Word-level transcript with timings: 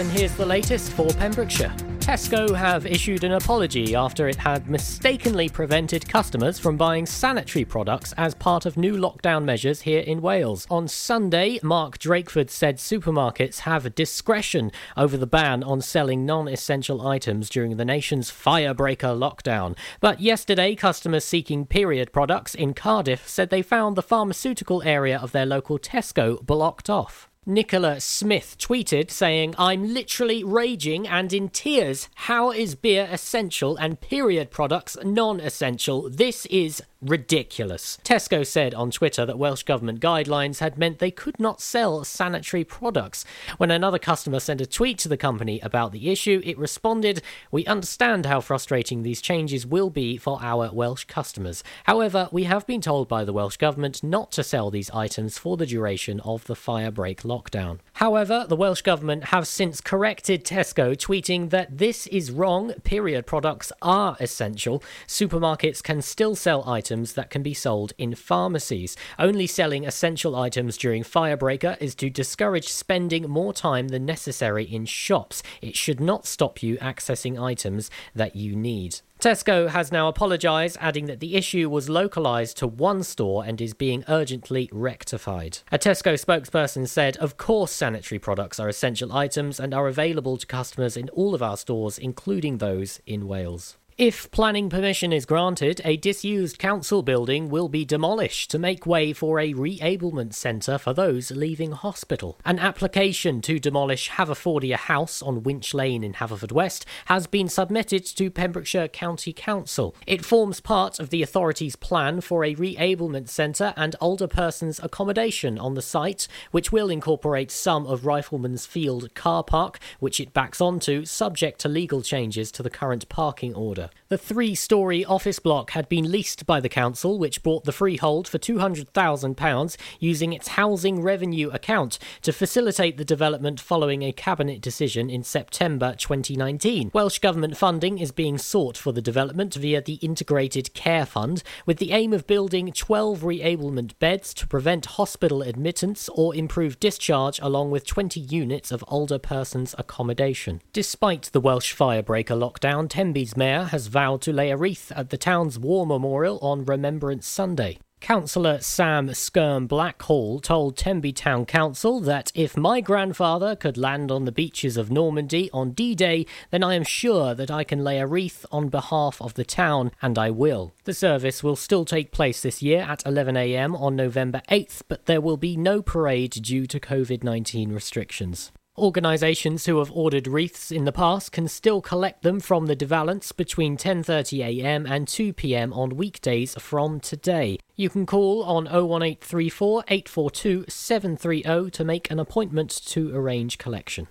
and 0.00 0.10
here's 0.12 0.34
the 0.36 0.46
latest 0.46 0.92
for 0.92 1.12
Pembrokeshire. 1.12 1.74
Tesco 1.98 2.56
have 2.56 2.86
issued 2.86 3.22
an 3.22 3.32
apology 3.32 3.94
after 3.94 4.28
it 4.28 4.36
had 4.36 4.66
mistakenly 4.66 5.46
prevented 5.46 6.08
customers 6.08 6.58
from 6.58 6.78
buying 6.78 7.04
sanitary 7.04 7.66
products 7.66 8.14
as 8.16 8.34
part 8.34 8.64
of 8.64 8.78
new 8.78 8.94
lockdown 8.94 9.44
measures 9.44 9.82
here 9.82 10.00
in 10.00 10.22
Wales. 10.22 10.66
On 10.70 10.88
Sunday, 10.88 11.60
Mark 11.62 11.98
Drakeford 11.98 12.48
said 12.48 12.78
supermarkets 12.78 13.60
have 13.60 13.94
discretion 13.94 14.72
over 14.96 15.18
the 15.18 15.26
ban 15.26 15.62
on 15.62 15.82
selling 15.82 16.24
non 16.24 16.48
essential 16.48 17.06
items 17.06 17.50
during 17.50 17.76
the 17.76 17.84
nation's 17.84 18.30
firebreaker 18.30 19.14
lockdown. 19.14 19.76
But 20.00 20.20
yesterday, 20.20 20.74
customers 20.74 21.26
seeking 21.26 21.66
period 21.66 22.10
products 22.10 22.54
in 22.54 22.72
Cardiff 22.72 23.28
said 23.28 23.50
they 23.50 23.62
found 23.62 23.96
the 23.96 24.02
pharmaceutical 24.02 24.82
area 24.82 25.18
of 25.18 25.32
their 25.32 25.46
local 25.46 25.78
Tesco 25.78 26.40
blocked 26.44 26.88
off. 26.88 27.29
Nicola 27.46 27.98
Smith 28.00 28.58
tweeted 28.58 29.10
saying, 29.10 29.54
I'm 29.56 29.94
literally 29.94 30.44
raging 30.44 31.08
and 31.08 31.32
in 31.32 31.48
tears. 31.48 32.10
How 32.14 32.52
is 32.52 32.74
beer 32.74 33.08
essential 33.10 33.78
and 33.78 33.98
period 33.98 34.50
products 34.50 34.98
non 35.02 35.40
essential? 35.40 36.10
This 36.10 36.44
is 36.46 36.82
ridiculous. 37.02 37.98
Tesco 38.04 38.46
said 38.46 38.74
on 38.74 38.90
Twitter 38.90 39.24
that 39.24 39.38
Welsh 39.38 39.62
Government 39.62 40.00
guidelines 40.00 40.58
had 40.58 40.76
meant 40.76 40.98
they 40.98 41.10
could 41.10 41.40
not 41.40 41.60
sell 41.60 42.04
sanitary 42.04 42.64
products. 42.64 43.24
When 43.56 43.70
another 43.70 43.98
customer 43.98 44.40
sent 44.40 44.60
a 44.60 44.66
tweet 44.66 44.98
to 44.98 45.08
the 45.08 45.16
company 45.16 45.60
about 45.60 45.92
the 45.92 46.10
issue, 46.10 46.42
it 46.44 46.58
responded, 46.58 47.22
We 47.50 47.64
understand 47.66 48.26
how 48.26 48.40
frustrating 48.40 49.02
these 49.02 49.22
changes 49.22 49.66
will 49.66 49.88
be 49.88 50.16
for 50.16 50.38
our 50.42 50.70
Welsh 50.72 51.04
customers. 51.04 51.64
However, 51.84 52.28
we 52.32 52.44
have 52.44 52.66
been 52.66 52.82
told 52.82 53.08
by 53.08 53.24
the 53.24 53.32
Welsh 53.32 53.56
Government 53.56 54.02
not 54.02 54.30
to 54.32 54.44
sell 54.44 54.70
these 54.70 54.90
items 54.90 55.38
for 55.38 55.56
the 55.56 55.66
duration 55.66 56.20
of 56.20 56.44
the 56.44 56.54
firebreak 56.54 57.22
lockdown. 57.22 57.78
However, 57.94 58.44
the 58.48 58.56
Welsh 58.56 58.82
Government 58.82 59.24
have 59.24 59.46
since 59.46 59.80
corrected 59.80 60.44
Tesco, 60.44 60.96
tweeting 60.96 61.50
that 61.50 61.78
this 61.78 62.06
is 62.08 62.30
wrong. 62.30 62.72
Period 62.84 63.26
products 63.26 63.72
are 63.80 64.16
essential. 64.20 64.82
Supermarkets 65.06 65.82
can 65.82 66.02
still 66.02 66.34
sell 66.34 66.68
items 66.68 66.89
that 66.90 67.30
can 67.30 67.42
be 67.42 67.54
sold 67.54 67.92
in 67.98 68.14
pharmacies. 68.14 68.96
Only 69.18 69.46
selling 69.46 69.86
essential 69.86 70.34
items 70.34 70.76
during 70.76 71.04
Firebreaker 71.04 71.80
is 71.80 71.94
to 71.96 72.10
discourage 72.10 72.68
spending 72.68 73.30
more 73.30 73.52
time 73.52 73.88
than 73.88 74.04
necessary 74.04 74.64
in 74.64 74.86
shops. 74.86 75.42
It 75.62 75.76
should 75.76 76.00
not 76.00 76.26
stop 76.26 76.62
you 76.62 76.76
accessing 76.78 77.40
items 77.40 77.90
that 78.14 78.34
you 78.34 78.56
need. 78.56 79.00
Tesco 79.20 79.68
has 79.68 79.92
now 79.92 80.08
apologised, 80.08 80.78
adding 80.80 81.04
that 81.04 81.20
the 81.20 81.36
issue 81.36 81.68
was 81.68 81.90
localised 81.90 82.56
to 82.56 82.66
one 82.66 83.02
store 83.02 83.44
and 83.44 83.60
is 83.60 83.74
being 83.74 84.02
urgently 84.08 84.70
rectified. 84.72 85.58
A 85.70 85.78
Tesco 85.78 86.14
spokesperson 86.14 86.88
said, 86.88 87.18
Of 87.18 87.36
course, 87.36 87.70
sanitary 87.70 88.18
products 88.18 88.58
are 88.58 88.68
essential 88.68 89.12
items 89.12 89.60
and 89.60 89.74
are 89.74 89.88
available 89.88 90.38
to 90.38 90.46
customers 90.46 90.96
in 90.96 91.10
all 91.10 91.34
of 91.34 91.42
our 91.42 91.58
stores, 91.58 91.98
including 91.98 92.58
those 92.58 93.00
in 93.06 93.28
Wales. 93.28 93.76
If 94.00 94.30
planning 94.30 94.70
permission 94.70 95.12
is 95.12 95.26
granted, 95.26 95.82
a 95.84 95.98
disused 95.98 96.58
council 96.58 97.02
building 97.02 97.50
will 97.50 97.68
be 97.68 97.84
demolished 97.84 98.50
to 98.50 98.58
make 98.58 98.86
way 98.86 99.12
for 99.12 99.38
a 99.38 99.52
reablement 99.52 100.32
centre 100.32 100.78
for 100.78 100.94
those 100.94 101.30
leaving 101.30 101.72
hospital. 101.72 102.40
An 102.46 102.58
application 102.58 103.42
to 103.42 103.58
demolish 103.58 104.08
Haverfordia 104.08 104.76
House 104.76 105.20
on 105.20 105.42
Winch 105.42 105.74
Lane 105.74 106.02
in 106.02 106.14
Haverfordwest 106.14 106.86
has 107.04 107.26
been 107.26 107.46
submitted 107.46 108.06
to 108.06 108.30
Pembrokeshire 108.30 108.88
County 108.88 109.34
Council. 109.34 109.94
It 110.06 110.24
forms 110.24 110.60
part 110.60 110.98
of 110.98 111.10
the 111.10 111.22
authority's 111.22 111.76
plan 111.76 112.22
for 112.22 112.42
a 112.42 112.54
reablement 112.54 113.28
centre 113.28 113.74
and 113.76 113.96
older 114.00 114.28
persons 114.28 114.80
accommodation 114.82 115.58
on 115.58 115.74
the 115.74 115.82
site, 115.82 116.26
which 116.52 116.72
will 116.72 116.88
incorporate 116.88 117.50
some 117.50 117.86
of 117.86 118.06
Rifleman's 118.06 118.64
Field 118.64 119.14
car 119.14 119.44
park, 119.44 119.78
which 119.98 120.20
it 120.20 120.32
backs 120.32 120.62
onto, 120.62 121.04
subject 121.04 121.60
to 121.60 121.68
legal 121.68 122.00
changes 122.00 122.50
to 122.52 122.62
the 122.62 122.70
current 122.70 123.06
parking 123.10 123.54
order. 123.54 123.89
The 124.08 124.18
three 124.18 124.56
story 124.56 125.04
office 125.04 125.38
block 125.38 125.70
had 125.70 125.88
been 125.88 126.10
leased 126.10 126.44
by 126.44 126.58
the 126.58 126.68
council, 126.68 127.16
which 127.16 127.44
bought 127.44 127.62
the 127.62 127.70
freehold 127.70 128.26
for 128.26 128.38
£200,000 128.38 129.76
using 130.00 130.32
its 130.32 130.48
housing 130.48 131.00
revenue 131.00 131.48
account 131.50 131.96
to 132.22 132.32
facilitate 132.32 132.96
the 132.96 133.04
development 133.04 133.60
following 133.60 134.02
a 134.02 134.10
cabinet 134.10 134.60
decision 134.60 135.08
in 135.08 135.22
September 135.22 135.94
2019. 135.96 136.90
Welsh 136.92 137.20
Government 137.20 137.56
funding 137.56 137.98
is 137.98 138.10
being 138.10 138.36
sought 138.36 138.76
for 138.76 138.90
the 138.90 139.00
development 139.00 139.54
via 139.54 139.80
the 139.80 139.94
Integrated 139.94 140.74
Care 140.74 141.06
Fund, 141.06 141.44
with 141.64 141.78
the 141.78 141.92
aim 141.92 142.12
of 142.12 142.26
building 142.26 142.72
12 142.72 143.20
reablement 143.20 143.96
beds 144.00 144.34
to 144.34 144.46
prevent 144.48 144.86
hospital 144.86 145.40
admittance 145.40 146.08
or 146.14 146.34
improve 146.34 146.80
discharge, 146.80 147.38
along 147.40 147.70
with 147.70 147.86
20 147.86 148.18
units 148.18 148.72
of 148.72 148.84
older 148.88 149.20
persons 149.20 149.72
accommodation. 149.78 150.60
Despite 150.72 151.30
the 151.32 151.40
Welsh 151.40 151.74
firebreaker 151.76 152.36
lockdown, 152.36 152.88
Tenby's 152.88 153.36
mayor 153.36 153.64
has 153.64 153.79
vowed 153.88 154.22
to 154.22 154.32
lay 154.32 154.50
a 154.50 154.56
wreath 154.56 154.92
at 154.94 155.10
the 155.10 155.18
town's 155.18 155.58
war 155.58 155.86
memorial 155.86 156.38
on 156.40 156.64
Remembrance 156.64 157.26
Sunday. 157.26 157.78
Councillor 158.00 158.58
Sam 158.60 159.08
Skyrme-Blackhall 159.08 160.42
told 160.42 160.76
Tenby 160.76 161.12
Town 161.12 161.44
Council 161.44 162.00
that 162.00 162.32
if 162.34 162.56
my 162.56 162.80
grandfather 162.80 163.54
could 163.54 163.76
land 163.76 164.10
on 164.10 164.24
the 164.24 164.32
beaches 164.32 164.76
of 164.76 164.90
Normandy 164.90 165.50
on 165.52 165.72
D 165.72 165.94
Day, 165.94 166.26
then 166.50 166.64
I 166.64 166.74
am 166.74 166.82
sure 166.82 167.34
that 167.34 167.50
I 167.50 167.62
can 167.62 167.84
lay 167.84 167.98
a 167.98 168.06
wreath 168.06 168.46
on 168.50 168.68
behalf 168.68 169.20
of 169.20 169.34
the 169.34 169.44
town, 169.44 169.92
and 170.00 170.18
I 170.18 170.30
will. 170.30 170.72
The 170.84 170.94
service 170.94 171.42
will 171.42 171.56
still 171.56 171.84
take 171.84 172.10
place 172.10 172.40
this 172.40 172.62
year 172.62 172.80
at 172.80 173.04
11am 173.04 173.78
on 173.78 173.96
November 173.96 174.40
8th, 174.50 174.82
but 174.88 175.04
there 175.04 175.20
will 175.20 175.36
be 175.36 175.56
no 175.56 175.82
parade 175.82 176.30
due 176.30 176.66
to 176.66 176.80
COVID 176.80 177.22
19 177.22 177.70
restrictions. 177.70 178.50
Organisations 178.78 179.66
who 179.66 179.78
have 179.78 179.90
ordered 179.90 180.28
wreaths 180.28 180.70
in 180.70 180.84
the 180.84 180.92
past 180.92 181.32
can 181.32 181.48
still 181.48 181.80
collect 181.80 182.22
them 182.22 182.38
from 182.38 182.66
the 182.66 182.76
De 182.76 182.86
Valence 182.86 183.32
between 183.32 183.76
10.30am 183.76 184.88
and 184.88 185.06
2pm 185.06 185.76
on 185.76 185.96
weekdays 185.96 186.54
from 186.54 187.00
today. 187.00 187.58
You 187.74 187.90
can 187.90 188.06
call 188.06 188.44
on 188.44 188.64
01834 188.64 189.84
842 189.88 190.66
730 190.68 191.70
to 191.72 191.84
make 191.84 192.10
an 192.10 192.20
appointment 192.20 192.70
to 192.86 193.14
arrange 193.14 193.58
collection. 193.58 194.06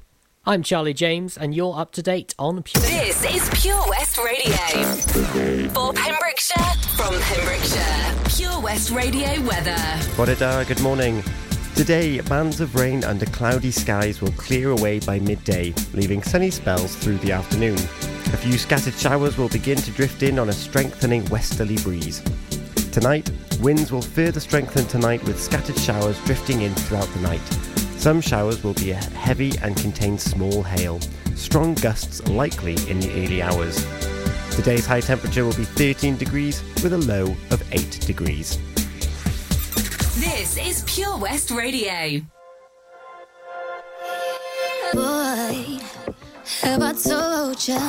I'm 0.46 0.64
Charlie 0.64 0.94
James, 0.94 1.38
and 1.38 1.54
you're 1.56 1.78
up 1.78 1.92
to 1.94 2.02
date 2.02 2.36
on 2.38 2.62
Pure. 2.64 2.82
This 2.84 3.24
is 3.24 3.62
Pure 3.62 3.84
West 3.88 4.18
Radio. 4.18 4.56
For 5.70 5.94
Pembrokeshire, 5.94 6.74
from 6.96 7.14
Pembrokeshire. 7.22 8.16
Pure 8.36 8.62
West 8.62 8.92
Radio 8.92 9.42
weather. 9.48 9.78
Bore 10.18 10.36
da, 10.36 10.64
good 10.64 10.82
morning. 10.82 11.24
Today, 11.80 12.20
bands 12.20 12.60
of 12.60 12.76
rain 12.76 13.06
under 13.06 13.26
cloudy 13.28 13.72
skies 13.72 14.22
will 14.22 14.34
clear 14.34 14.72
away 14.72 15.00
by 15.00 15.18
midday, 15.18 15.74
leaving 15.94 16.22
sunny 16.22 16.52
spells 16.52 16.94
through 16.94 17.20
the 17.20 17.32
afternoon. 17.32 17.76
A 17.78 18.38
few 18.38 18.58
scattered 18.58 18.96
showers 18.96 19.38
will 19.38 19.48
begin 19.48 19.78
to 19.78 19.92
drift 19.92 20.22
in 20.22 20.40
on 20.40 20.50
a 20.50 20.52
strengthening 20.52 21.24
westerly 21.30 21.78
breeze. 21.78 22.22
Tonight, 22.92 23.32
winds 23.62 23.94
will 23.94 24.02
further 24.02 24.42
strengthen 24.42 24.88
tonight 24.88 25.24
with 25.24 25.42
scattered 25.42 25.78
showers 25.78 26.22
drifting 26.26 26.64
in 26.64 26.76
throughout 26.76 27.08
the 27.14 27.22
night. 27.22 27.48
Some 27.98 28.20
showers 28.20 28.62
will 28.62 28.74
be 28.74 28.90
heavy 28.90 29.54
and 29.60 29.78
contain 29.78 30.18
small 30.18 30.62
hail. 30.62 31.00
Strong 31.36 31.76
gusts 31.76 32.28
likely 32.28 32.76
in 32.90 33.00
the 33.00 33.24
early 33.24 33.42
hours. 33.42 33.88
Today's 34.54 34.86
high 34.86 35.00
temperature 35.00 35.46
will 35.46 35.56
be 35.56 35.64
13 35.64 36.18
degrees 36.18 36.62
with 36.84 36.92
a 36.92 36.98
low 36.98 37.38
of 37.52 37.64
8 37.72 38.02
degrees. 38.02 38.60
This 40.20 40.58
is 40.58 40.84
Pure 40.86 41.18
West 41.20 41.50
Radio. 41.50 42.20
Boy, 44.92 45.80
have 46.62 46.82
I 46.82 46.92
told 46.92 47.66
ya? 47.66 47.80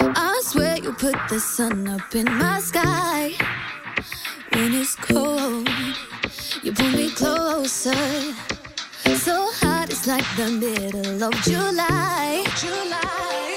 I 0.00 0.40
swear 0.42 0.78
you 0.78 0.92
put 0.92 1.14
the 1.28 1.38
sun 1.38 1.86
up 1.86 2.12
in 2.16 2.24
my 2.24 2.58
sky. 2.58 3.30
When 4.54 4.74
it's 4.74 4.96
cold, 4.96 5.68
you 6.64 6.72
pull 6.72 6.90
me 6.90 7.10
closer. 7.10 7.94
So 9.14 9.52
hot, 9.62 9.86
it's 9.88 10.08
like 10.08 10.26
the 10.36 10.50
middle 10.50 11.22
of 11.22 11.34
July. 11.42 12.44
July. 12.56 13.49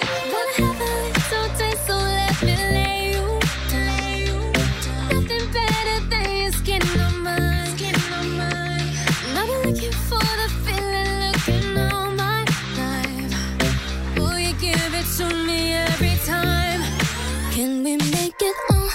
Can 17.63 17.81
we 17.81 17.95
make 17.95 18.42
it 18.42 18.56
all? 18.71 18.89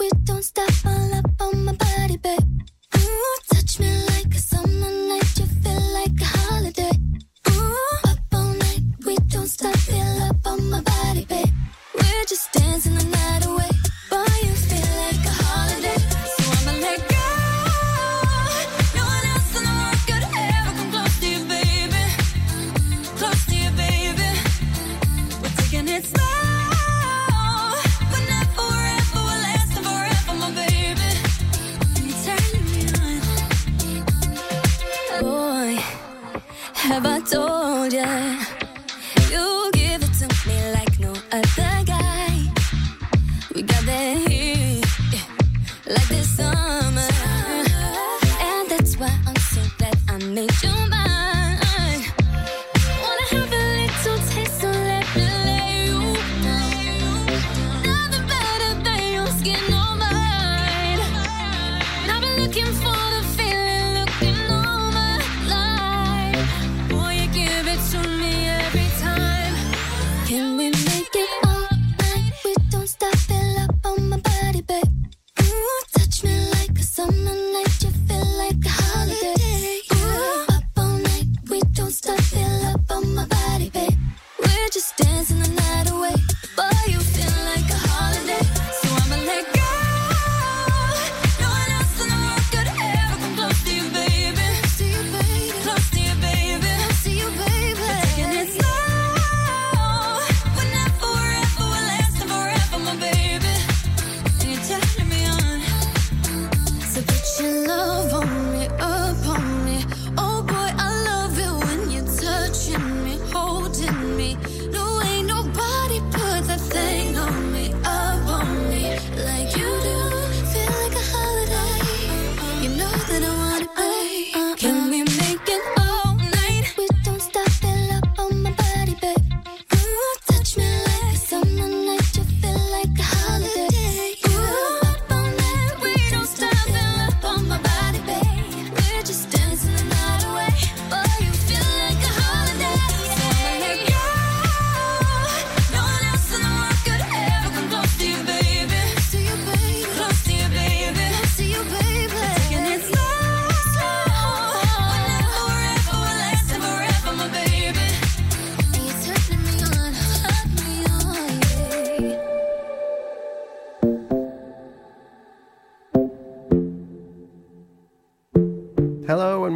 We 0.00 0.08
don't 0.24 0.42
stop 0.42 0.72
all 0.86 1.12
up 1.12 1.26
on 1.42 1.62
my 1.66 1.74
body, 1.74 2.16
babe. 2.16 2.40
Ooh, 2.96 3.36
touch 3.52 3.80
me 3.80 3.90
like 4.12 4.34
a 4.34 4.38
summer 4.38 4.92
night. 5.10 5.38
You 5.38 5.44
feel 5.62 5.84
like 5.98 6.18
a 6.18 6.24
holiday. 6.24 6.92
Ooh, 7.50 7.76
up 8.04 8.18
all 8.32 8.54
night. 8.64 8.80
We 9.04 9.16
don't 9.28 9.46
stop. 9.46 9.76
Feel 9.76 10.22
up 10.22 10.36
on 10.46 10.70
my 10.70 10.80
body, 10.80 11.26
babe. 11.26 11.52
We're 11.94 12.24
just 12.24 12.50
dancing 12.54 12.94
the 12.94 13.04
night 13.04 13.44
away. 13.44 13.71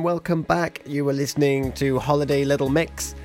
welcome 0.06 0.43
back. 0.43 0.81
You 0.87 1.08
are 1.08 1.12
listening 1.12 1.73
to 1.73 1.99
Holiday 1.99 2.44
Little 2.44 2.69
Mix. 2.69 3.17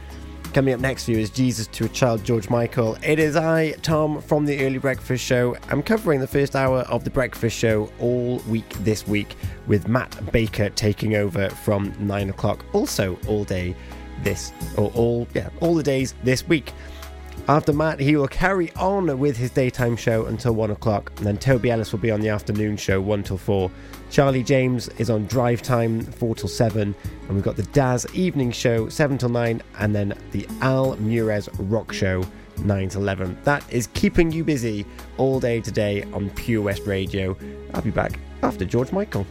Coming 0.52 0.74
up 0.74 0.80
next 0.80 1.06
for 1.06 1.12
you 1.12 1.20
is 1.20 1.30
Jesus 1.30 1.68
to 1.68 1.86
a 1.86 1.90
Child, 1.90 2.24
George 2.24 2.50
Michael. 2.50 2.98
It 3.04 3.20
is 3.20 3.36
I, 3.36 3.74
Tom, 3.84 4.20
from 4.20 4.46
the 4.46 4.66
Early 4.66 4.80
Breakfast 4.80 5.24
Show. 5.24 5.56
I'm 5.70 5.84
covering 5.84 6.22
the 6.22 6.28
first 6.28 6.56
hour 6.56 6.80
of 6.90 7.04
the 7.04 7.12
Breakfast 7.12 7.56
Show 7.56 7.88
all 8.00 8.40
week 8.50 8.68
this 8.80 9.08
week 9.08 9.36
with 9.68 9.88
Matt 9.88 10.32
Baker 10.32 10.72
taking 10.72 11.18
over 11.18 11.52
from 11.52 11.94
9 12.00 12.32
o'clock, 12.32 12.66
also 12.74 13.20
all 13.28 13.44
day 13.44 13.76
this, 14.24 14.52
or 14.76 14.92
all, 14.96 15.28
yeah, 15.36 15.50
all 15.60 15.76
the 15.76 15.84
days 15.84 16.16
this 16.24 16.48
week. 16.48 16.74
After 17.48 17.74
Matt, 17.74 18.00
he 18.00 18.16
will 18.16 18.28
carry 18.28 18.72
on 18.74 19.20
with 19.20 19.38
his 19.38 19.52
daytime 19.52 19.96
show 19.96 20.26
until 20.26 20.54
1 20.54 20.72
o'clock, 20.72 21.12
and 21.18 21.28
then 21.28 21.38
Toby 21.38 21.70
Ellis 21.70 21.92
will 21.92 22.00
be 22.00 22.10
on 22.10 22.22
the 22.22 22.30
afternoon 22.30 22.76
show 22.76 23.00
1 23.00 23.22
till 23.22 23.38
4. 23.38 23.70
Charlie 24.12 24.44
James 24.44 24.90
is 24.98 25.10
on 25.10 25.26
drive 25.28 25.62
time, 25.62 26.02
4 26.02 26.36
till 26.36 26.50
7. 26.50 26.94
And 27.28 27.30
we've 27.30 27.44
got 27.44 27.56
the 27.56 27.64
Daz 27.64 28.06
evening 28.14 28.52
show, 28.52 28.90
7 28.90 29.18
till 29.18 29.30
9. 29.30 29.62
And 29.80 29.96
then 29.96 30.14
the 30.32 30.46
Al 30.60 30.98
Mures 30.98 31.48
rock 31.58 31.94
show, 31.94 32.24
9 32.58 32.90
to 32.90 32.98
11. 33.00 33.38
That 33.46 33.64
is 33.72 33.88
keeping 33.94 34.30
you 34.32 34.44
busy 34.44 34.86
all 35.18 35.40
day 35.40 35.62
today 35.62 36.04
on 36.12 36.30
Pure 36.32 36.64
West 36.64 36.86
Radio. 36.86 37.38
I'll 37.74 37.82
be 37.82 37.90
back 37.90 38.20
after 38.44 38.66
George 38.66 38.92
Michael. 38.92 39.26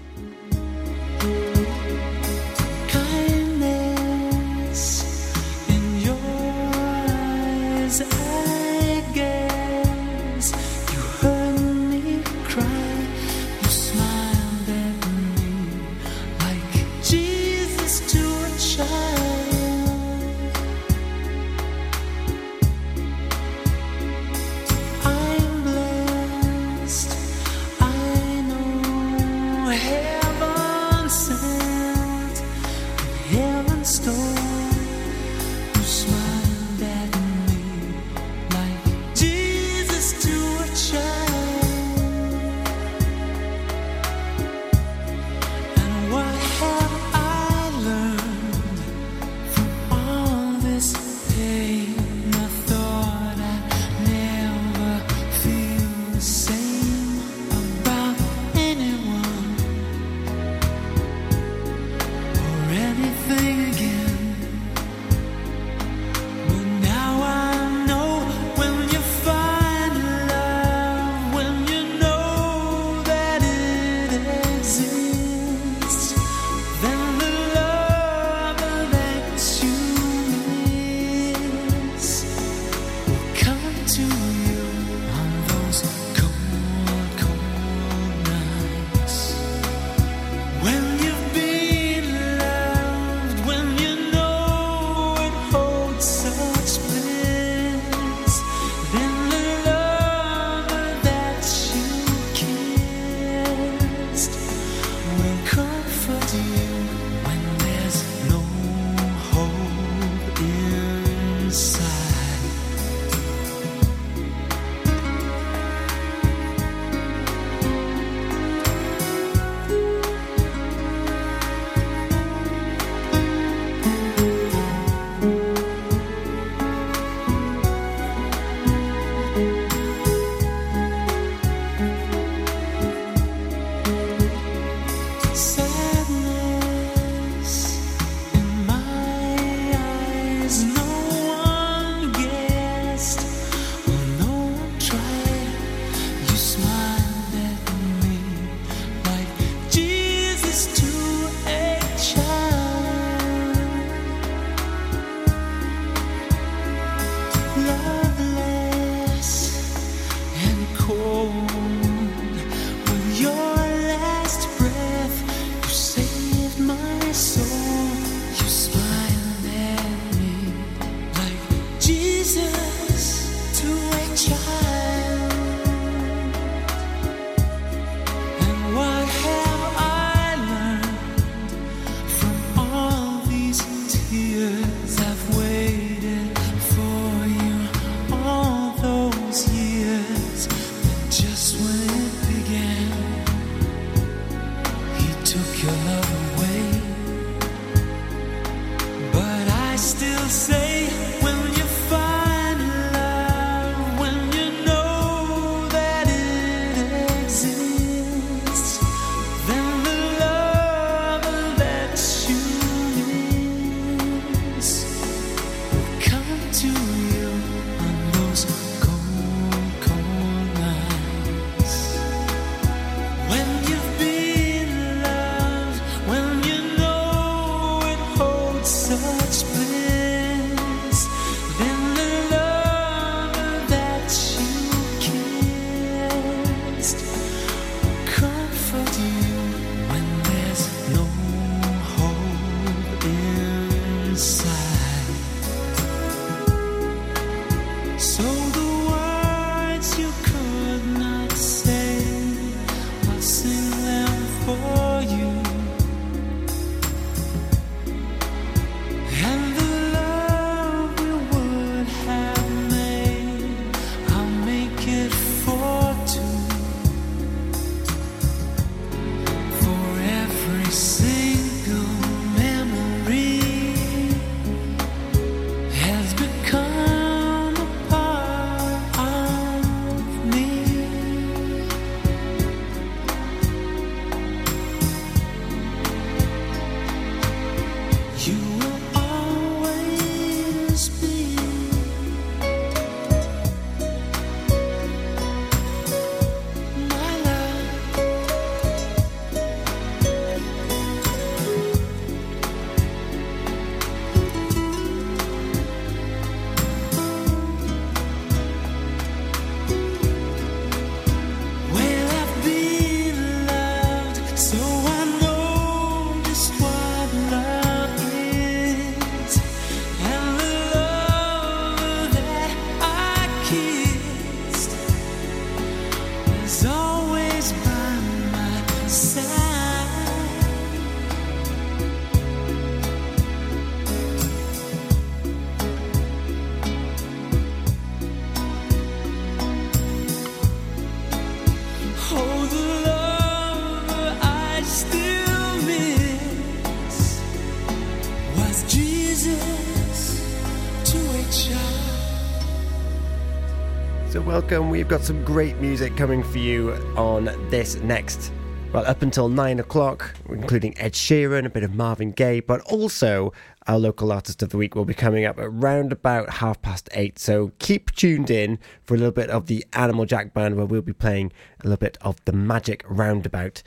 Welcome. 354.50 354.68
We've 354.68 354.88
got 354.88 355.02
some 355.02 355.24
great 355.24 355.56
music 355.58 355.96
coming 355.96 356.24
for 356.24 356.38
you 356.38 356.72
on 356.96 357.26
this 357.50 357.76
next, 357.76 358.32
well, 358.72 358.84
up 358.84 359.02
until 359.02 359.28
nine 359.28 359.60
o'clock, 359.60 360.12
including 360.28 360.76
Ed 360.76 360.94
Sheeran, 360.94 361.46
a 361.46 361.48
bit 361.48 361.62
of 361.62 361.74
Marvin 361.76 362.10
Gaye, 362.10 362.40
but 362.40 362.60
also 362.62 363.32
our 363.68 363.78
local 363.78 364.10
artist 364.10 364.42
of 364.42 364.48
the 364.48 364.56
week 364.56 364.74
will 364.74 364.84
be 364.84 364.94
coming 364.94 365.24
up 365.24 365.38
around 365.38 365.92
about 365.92 366.30
half 366.30 366.60
past 366.62 366.88
eight. 366.94 367.16
So, 367.16 367.52
keep 367.60 367.92
tuned 367.92 368.28
in 368.28 368.58
for 368.82 368.94
a 368.94 368.96
little 368.96 369.12
bit 369.12 369.30
of 369.30 369.46
the 369.46 369.64
Animal 369.72 370.04
Jack 370.04 370.34
Band, 370.34 370.56
where 370.56 370.66
we'll 370.66 370.82
be 370.82 370.92
playing 370.92 371.30
a 371.60 371.68
little 371.68 371.78
bit 371.78 371.96
of 372.00 372.16
the 372.24 372.32
Magic 372.32 372.84
Roundabout. 372.88 373.62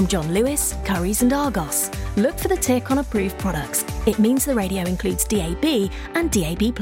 From 0.00 0.08
John 0.08 0.32
Lewis, 0.32 0.74
Curry's, 0.86 1.20
and 1.20 1.30
Argos. 1.30 1.90
Look 2.16 2.38
for 2.38 2.48
the 2.48 2.56
tick 2.56 2.90
on 2.90 3.00
approved 3.00 3.38
products. 3.38 3.84
It 4.06 4.18
means 4.18 4.46
the 4.46 4.54
radio 4.54 4.82
includes 4.84 5.24
DAB 5.24 5.90
and 6.14 6.30
DAB. 6.30 6.74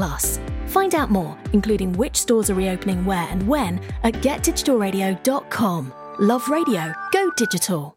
Find 0.66 0.94
out 0.94 1.10
more, 1.10 1.36
including 1.52 1.92
which 1.94 2.14
stores 2.14 2.48
are 2.48 2.54
reopening 2.54 3.04
where 3.04 3.26
and 3.28 3.44
when, 3.48 3.80
at 4.04 4.14
getdigitalradio.com. 4.14 5.92
Love 6.20 6.48
radio, 6.48 6.94
go 7.10 7.28
digital. 7.36 7.96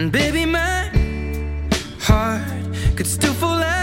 And 0.00 0.10
baby, 0.10 0.46
my 0.46 0.88
heart 2.00 2.40
could 2.96 3.06
still 3.06 3.34
fall 3.34 3.62
as 3.62 3.79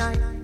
night. 0.00 0.39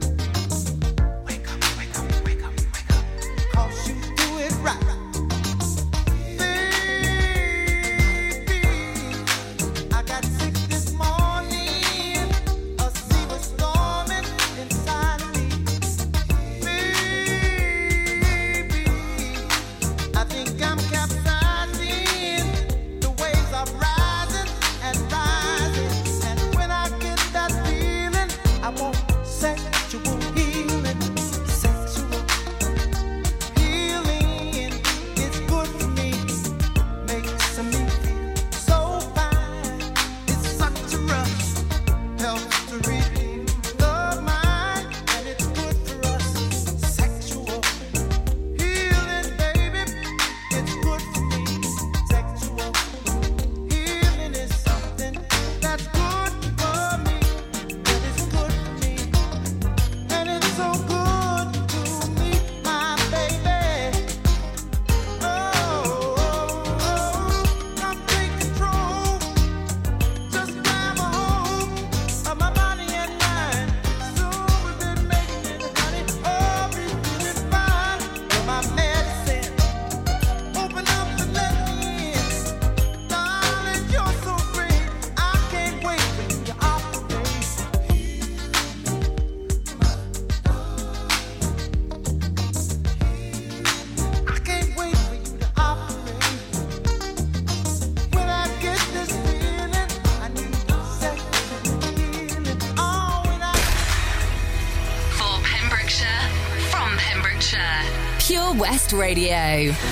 Radio. 109.47 109.86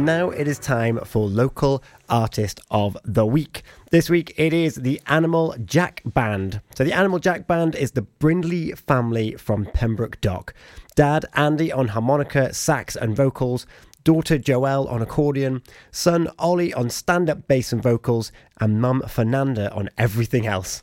And 0.00 0.06
now 0.06 0.30
it 0.30 0.48
is 0.48 0.58
time 0.58 0.98
for 1.04 1.28
local 1.28 1.84
artist 2.08 2.58
of 2.70 2.96
the 3.04 3.26
week. 3.26 3.62
This 3.90 4.08
week 4.08 4.32
it 4.38 4.54
is 4.54 4.76
the 4.76 4.98
Animal 5.06 5.54
Jack 5.62 6.00
Band. 6.06 6.62
So 6.74 6.84
the 6.84 6.94
Animal 6.94 7.18
Jack 7.18 7.46
Band 7.46 7.74
is 7.74 7.90
the 7.90 8.00
Brindley 8.00 8.72
family 8.72 9.34
from 9.34 9.66
Pembroke 9.66 10.18
Dock. 10.22 10.54
Dad 10.96 11.26
Andy 11.34 11.70
on 11.70 11.88
harmonica, 11.88 12.54
sax 12.54 12.96
and 12.96 13.14
vocals, 13.14 13.66
daughter 14.02 14.38
Joelle 14.38 14.90
on 14.90 15.02
accordion, 15.02 15.62
son 15.90 16.28
Ollie 16.38 16.72
on 16.72 16.88
stand-up 16.88 17.46
bass 17.46 17.70
and 17.70 17.82
vocals, 17.82 18.32
and 18.58 18.80
mum 18.80 19.02
Fernanda 19.06 19.70
on 19.74 19.90
everything 19.98 20.46
else. 20.46 20.82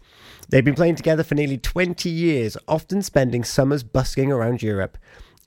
They've 0.49 0.63
been 0.63 0.75
playing 0.75 0.97
together 0.97 1.23
for 1.23 1.33
nearly 1.33 1.57
20 1.57 2.07
years, 2.07 2.55
often 2.67 3.01
spending 3.01 3.43
summers 3.43 3.81
busking 3.81 4.31
around 4.31 4.61
Europe. 4.61 4.95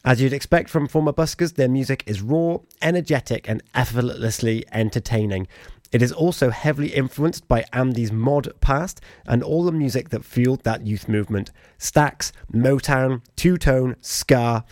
As 0.04 0.20
you'd 0.20 0.32
expect 0.32 0.70
from 0.70 0.88
former 0.88 1.12
buskers, 1.12 1.54
their 1.54 1.68
music 1.68 2.02
is 2.06 2.22
raw, 2.22 2.58
energetic, 2.80 3.48
and 3.48 3.62
effortlessly 3.74 4.64
entertaining. 4.72 5.46
It 5.92 6.00
is 6.00 6.10
also 6.12 6.50
heavily 6.50 6.88
influenced 6.88 7.46
by 7.48 7.64
Andy's 7.72 8.10
mod 8.10 8.48
past 8.60 9.00
and 9.26 9.42
all 9.42 9.64
the 9.64 9.72
music 9.72 10.08
that 10.10 10.24
fueled 10.24 10.64
that 10.64 10.86
youth 10.86 11.08
movement 11.08 11.50
Stax, 11.78 12.32
Motown, 12.52 13.22
two 13.36 13.58
tone, 13.58 13.96
ska, 14.00 14.64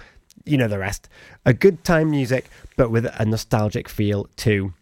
you 0.46 0.56
know 0.56 0.68
the 0.68 0.78
rest. 0.78 1.08
A 1.44 1.52
good 1.52 1.84
time 1.84 2.10
music, 2.10 2.48
but 2.76 2.90
with 2.90 3.04
a 3.04 3.24
nostalgic 3.26 3.88
feel 3.88 4.28
too. 4.36 4.72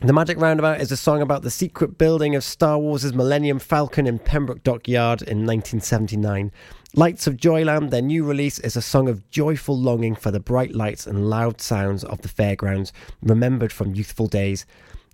The 0.00 0.12
Magic 0.12 0.40
Roundabout 0.40 0.80
is 0.80 0.90
a 0.90 0.96
song 0.96 1.20
about 1.20 1.42
the 1.42 1.50
secret 1.50 1.98
building 1.98 2.34
of 2.34 2.42
Star 2.42 2.78
Wars' 2.78 3.12
Millennium 3.12 3.58
Falcon 3.58 4.06
in 4.06 4.18
Pembroke 4.18 4.62
Dockyard 4.62 5.20
in 5.22 5.46
1979. 5.46 6.50
Lights 6.94 7.26
of 7.26 7.38
Joyland, 7.38 7.88
their 7.88 8.02
new 8.02 8.22
release, 8.22 8.58
is 8.58 8.76
a 8.76 8.82
song 8.82 9.08
of 9.08 9.30
joyful 9.30 9.78
longing 9.78 10.14
for 10.14 10.30
the 10.30 10.38
bright 10.38 10.74
lights 10.74 11.06
and 11.06 11.30
loud 11.30 11.58
sounds 11.58 12.04
of 12.04 12.20
the 12.20 12.28
fairgrounds, 12.28 12.92
remembered 13.22 13.72
from 13.72 13.94
youthful 13.94 14.26
days. 14.26 14.66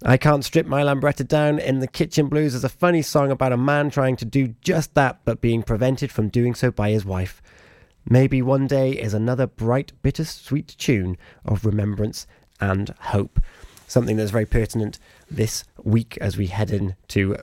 I 0.03 0.17
Can't 0.17 0.45
Strip 0.45 0.67
My 0.67 0.83
Lambretta 0.83 1.27
Down 1.27 1.61
in 1.61 1.79
the 1.79 1.87
Kitchen 1.87 2.27
Blues 2.27 2.53
is 2.57 2.65
a 2.65 2.69
funny 2.69 3.01
song 3.01 3.31
about 3.31 3.53
a 3.53 3.57
man 3.57 3.91
trying 3.91 4.17
to 4.17 4.25
do 4.25 4.57
just 4.61 4.95
that 4.95 5.21
but 5.25 5.41
being 5.41 5.63
prevented 5.63 6.11
from 6.11 6.31
doing 6.31 6.53
so 6.53 6.73
by 6.73 6.91
his 6.91 7.05
wife. 7.05 7.41
Maybe 8.11 8.43
One 8.43 8.67
Day 8.67 8.91
is 8.91 9.15
another 9.15 9.47
bright, 9.47 9.93
bittersweet 10.03 10.75
tune 10.79 11.17
of 11.45 11.65
remembrance 11.65 12.27
and 12.61 12.93
hope. 12.99 13.39
Something 13.87 14.17
that's 14.17 14.33
very 14.33 14.47
pertinent 14.47 14.99
this 15.31 15.63
week 15.85 16.19
as 16.21 16.37
we 16.37 16.49
head 16.49 16.73
into 16.73 17.37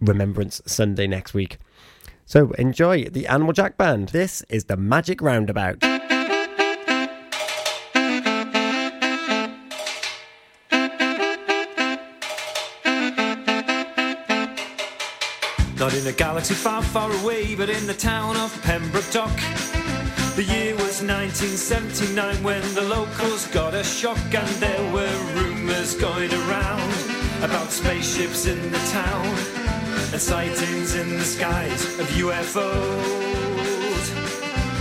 Remembrance 0.00 0.62
Sunday 0.64 1.06
next 1.06 1.34
week. 1.34 1.58
So 2.28 2.50
enjoy 2.58 3.04
the 3.04 3.28
Animal 3.28 3.52
Jack 3.52 3.78
Band. 3.78 4.08
This 4.08 4.42
is 4.48 4.64
the 4.64 4.76
Magic 4.76 5.22
Roundabout. 5.22 5.80
Not 15.78 15.94
in 15.94 16.04
a 16.08 16.12
galaxy 16.12 16.54
far, 16.54 16.82
far 16.82 17.12
away, 17.22 17.54
but 17.54 17.70
in 17.70 17.86
the 17.86 17.94
town 17.94 18.36
of 18.36 18.60
Pembroke 18.62 19.08
Dock. 19.12 19.36
The 20.34 20.42
year 20.42 20.74
was 20.74 21.02
1979 21.02 22.42
when 22.42 22.74
the 22.74 22.82
locals 22.82 23.46
got 23.48 23.72
a 23.72 23.84
shock, 23.84 24.18
and 24.34 24.48
there 24.56 24.92
were 24.92 25.16
rumours 25.34 25.94
going 25.94 26.32
around 26.32 26.92
about 27.44 27.70
spaceships 27.70 28.46
in 28.46 28.72
the 28.72 28.78
town 28.90 29.65
and 30.16 30.22
sightings 30.22 30.94
in 30.94 31.18
the 31.18 31.24
skies 31.24 31.84
of 32.00 32.06
UFOs. 32.16 32.58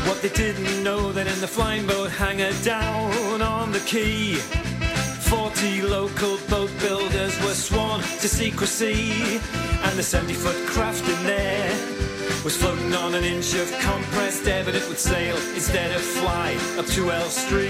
What 0.08 0.22
they 0.22 0.30
didn't 0.30 0.82
know 0.82 1.12
that 1.12 1.28
in 1.28 1.42
the 1.42 1.48
flying 1.48 1.86
boat 1.86 2.10
hangar 2.10 2.54
down 2.64 3.42
on 3.42 3.74
the 3.74 3.82
quay, 3.82 4.36
40 4.36 5.82
local 5.82 6.38
boat 6.50 6.72
builders 6.80 7.38
were 7.44 7.54
sworn 7.54 8.00
to 8.00 8.30
secrecy, 8.30 9.42
and 9.84 10.00
the 10.00 10.04
70 10.04 10.34
foot 10.36 10.56
craft 10.68 11.06
in 11.10 11.24
there 11.26 11.70
was 12.46 12.56
floating 12.56 12.94
on 12.94 13.14
an 13.14 13.26
inch 13.26 13.56
of 13.56 13.70
compressed 13.82 14.48
air, 14.48 14.64
but 14.64 14.74
it 14.74 14.88
would 14.88 15.00
sail 15.00 15.36
instead 15.54 15.92
of 15.94 16.02
fly 16.02 16.56
up 16.80 16.86
to 16.86 17.12
Elstree. 17.12 17.68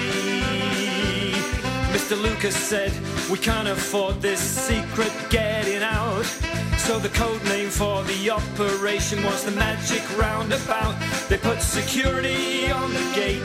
Mr. 1.95 2.21
Lucas 2.21 2.55
said, 2.55 2.91
We 3.31 3.39
can't 3.39 3.67
afford 3.67 4.21
this 4.21 4.39
secret 4.39 5.11
getting 5.31 5.81
out. 5.81 6.27
So 6.85 6.99
the 6.99 7.09
code 7.09 7.43
name 7.45 7.71
for 7.71 8.03
the 8.03 8.29
operation 8.29 9.23
was 9.23 9.43
the 9.43 9.49
Magic 9.49 10.03
Roundabout. 10.19 10.95
They 11.27 11.37
put 11.39 11.59
security 11.59 12.69
on 12.69 12.93
the 12.93 13.11
gate, 13.15 13.41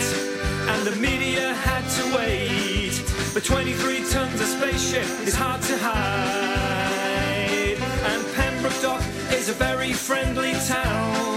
and 0.69 0.87
the 0.87 0.95
media 0.97 1.55
had 1.55 1.89
to 1.97 2.17
wait. 2.19 3.03
But 3.33 3.43
23 3.43 4.05
tons 4.11 4.39
of 4.43 4.47
spaceship 4.47 5.07
is 5.27 5.35
hard 5.35 5.63
to 5.63 5.79
hide, 5.79 6.99
and 8.11 8.23
Pembroke 8.35 8.79
Dock 8.83 9.03
is 9.33 9.49
a 9.49 9.55
very 9.55 9.95
friendly 9.95 10.53
town 10.69 11.30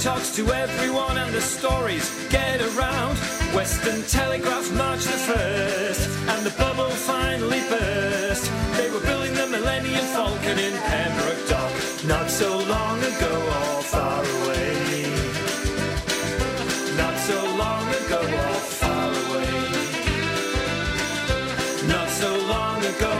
talks 0.00 0.34
to 0.36 0.52
everyone 0.52 1.16
and 1.16 1.32
the 1.34 1.40
stories 1.40 2.10
get 2.28 2.60
around. 2.60 3.16
Western 3.54 4.02
Telegraph 4.02 4.70
March 4.72 5.04
the 5.04 5.18
1st, 5.32 6.28
and 6.28 6.46
the 6.46 6.50
bubble 6.58 6.90
finally 6.90 7.60
burst. 7.68 8.50
They 8.76 8.90
were 8.90 9.00
building 9.00 9.34
the 9.34 9.46
Millennium 9.46 10.04
Falcon 10.06 10.58
in 10.58 10.74
Pembroke 10.76 11.48
Dock, 11.48 11.72
not 12.06 12.30
so 12.30 12.58
long 12.58 12.98
ago 12.98 13.32
or 13.58 13.82
far 13.82 14.20
away. 14.20 15.06
Not 16.96 17.16
so 17.18 17.38
long 17.56 17.88
ago 18.02 18.20
or 18.20 18.54
far 18.80 19.10
away. 19.24 19.54
Not 21.88 22.08
so 22.10 22.30
long 22.46 22.84
ago 22.84 23.12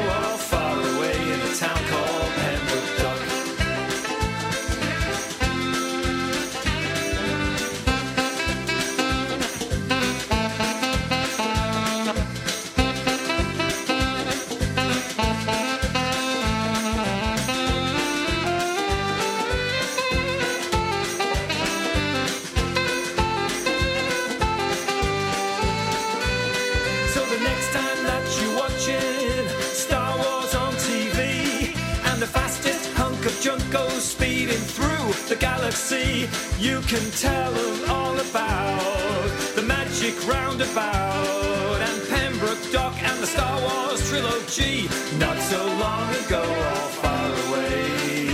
see, 35.76 36.28
you 36.58 36.80
can 36.82 37.10
tell 37.12 37.52
them 37.52 37.90
all 37.90 38.16
about 38.18 39.28
the 39.54 39.62
magic 39.62 40.14
roundabout 40.26 41.78
and 41.86 42.08
Pembroke 42.08 42.72
Dock 42.72 42.96
and 43.02 43.22
the 43.22 43.26
Star 43.26 43.60
Wars 43.60 44.08
trilogy. 44.08 44.88
Not 45.18 45.38
so 45.38 45.64
long 45.84 46.08
ago 46.24 46.42
or 46.42 46.88
far 47.02 47.28
away. 47.46 48.26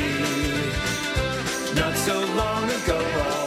Not 1.75 1.97
so 1.97 2.17
long 2.43 2.65
ago 2.71 3.42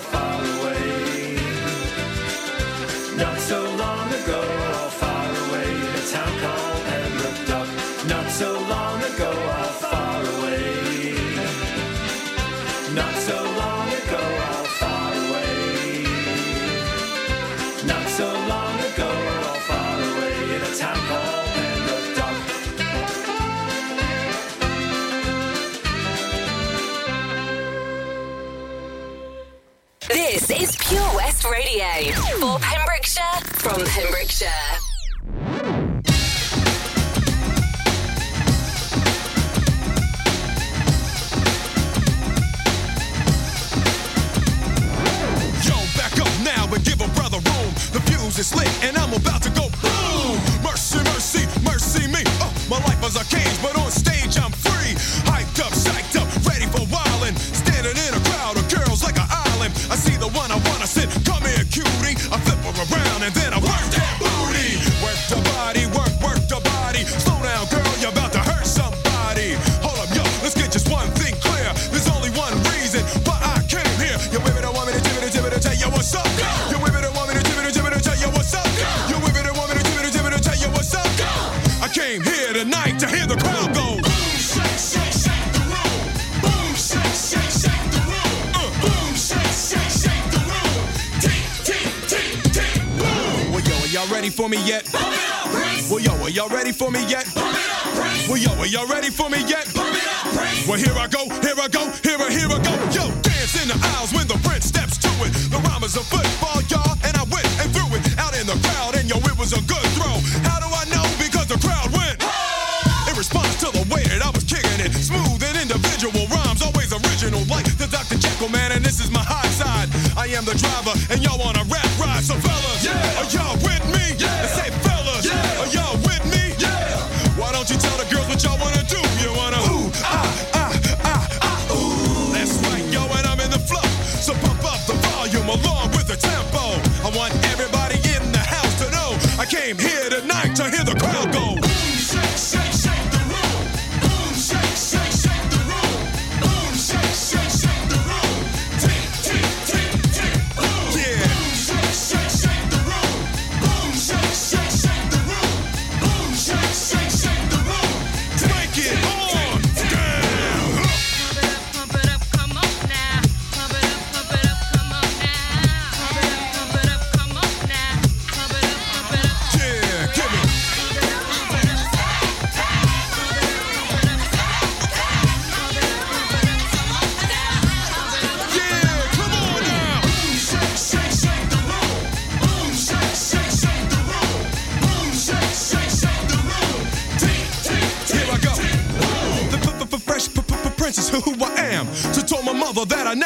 for 96.75 96.91
me, 96.91 97.14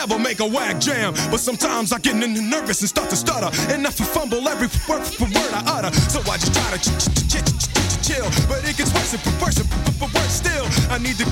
never 0.09 0.21
make 0.21 0.39
a 0.39 0.45
wag 0.45 0.81
jam. 0.81 1.13
But 1.29 1.39
sometimes 1.39 1.93
I 1.93 1.99
get 1.99 2.15
nervous 2.15 2.81
and 2.81 2.89
start 2.89 3.09
to 3.09 3.15
stutter. 3.15 3.49
And 3.71 3.85
I 3.85 3.91
fumble 3.91 4.47
every 4.47 4.67
word, 4.87 5.01
word 5.19 5.53
I 5.53 5.61
utter. 5.67 5.91
So 6.09 6.19
I 6.21 6.37
just 6.37 6.53
try 6.53 6.71
to 6.71 6.79
ch- 6.79 6.97
ch- 6.97 7.27
ch- 7.29 7.45
ch- 7.45 7.69
ch- 7.69 8.07
chill. 8.07 8.25
But 8.47 8.67
it 8.67 8.77
gets 8.77 8.93
worse 8.93 9.13
and 9.13 9.41
worse 9.41 9.59
and 9.59 9.69
worse 10.13 10.33
still. 10.33 10.65
I 10.89 10.97
need 10.97 11.17
the 11.17 11.25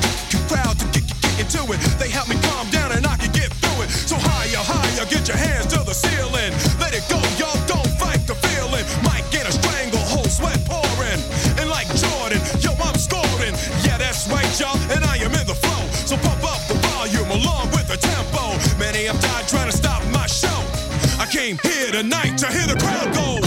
crowd 0.48 0.78
to 0.80 0.86
get 0.94 1.06
into 1.40 1.62
it. 1.74 1.80
They 2.00 2.10
help 2.10 2.30
me 2.30 2.36
tonight 21.98 22.38
to 22.38 22.46
hear 22.52 22.68
the 22.68 22.76
crowd 22.80 23.12
go. 23.16 23.40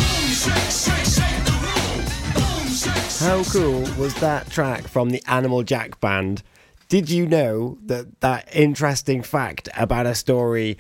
How 3.25 3.45
cool 3.45 3.83
was 3.97 4.13
that 4.15 4.51
track 4.51 4.89
from 4.89 5.11
the 5.11 5.23
Animal 5.29 5.63
Jack 5.63 6.01
Band? 6.01 6.43
Did 6.89 7.09
you 7.11 7.27
know 7.27 7.79
that 7.87 8.21
that 8.23 8.49
interesting 8.53 9.23
fact 9.23 9.69
about 9.77 10.07
a 10.07 10.17
story 10.17 10.79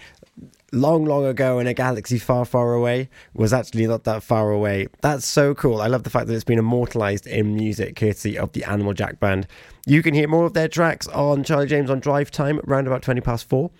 long, 0.72 1.04
long 1.04 1.24
ago 1.24 1.60
in 1.60 1.68
a 1.68 1.74
galaxy 1.74 2.18
far, 2.18 2.44
far 2.44 2.74
away 2.74 3.08
was 3.34 3.52
actually 3.52 3.86
not 3.86 4.02
that 4.02 4.24
far 4.24 4.50
away? 4.50 4.88
That's 5.00 5.24
so 5.24 5.54
cool. 5.54 5.80
I 5.80 5.86
love 5.86 6.02
the 6.02 6.10
fact 6.10 6.26
that 6.26 6.34
it's 6.34 6.42
been 6.42 6.58
immortalized 6.58 7.28
in 7.28 7.54
music 7.54 7.94
courtesy 7.94 8.36
of 8.36 8.50
the 8.50 8.64
Animal 8.64 8.94
Jack 8.94 9.20
Band. 9.20 9.46
You 9.86 10.02
can 10.02 10.12
hear 10.12 10.26
more 10.26 10.46
of 10.46 10.54
their 10.54 10.66
tracks 10.66 11.06
on 11.06 11.44
Charlie 11.44 11.68
James 11.68 11.88
on 11.88 12.00
Drive 12.00 12.32
Time 12.32 12.58
around 12.66 12.88
about 12.88 13.02
20 13.02 13.20
past 13.20 13.48
four, 13.48 13.70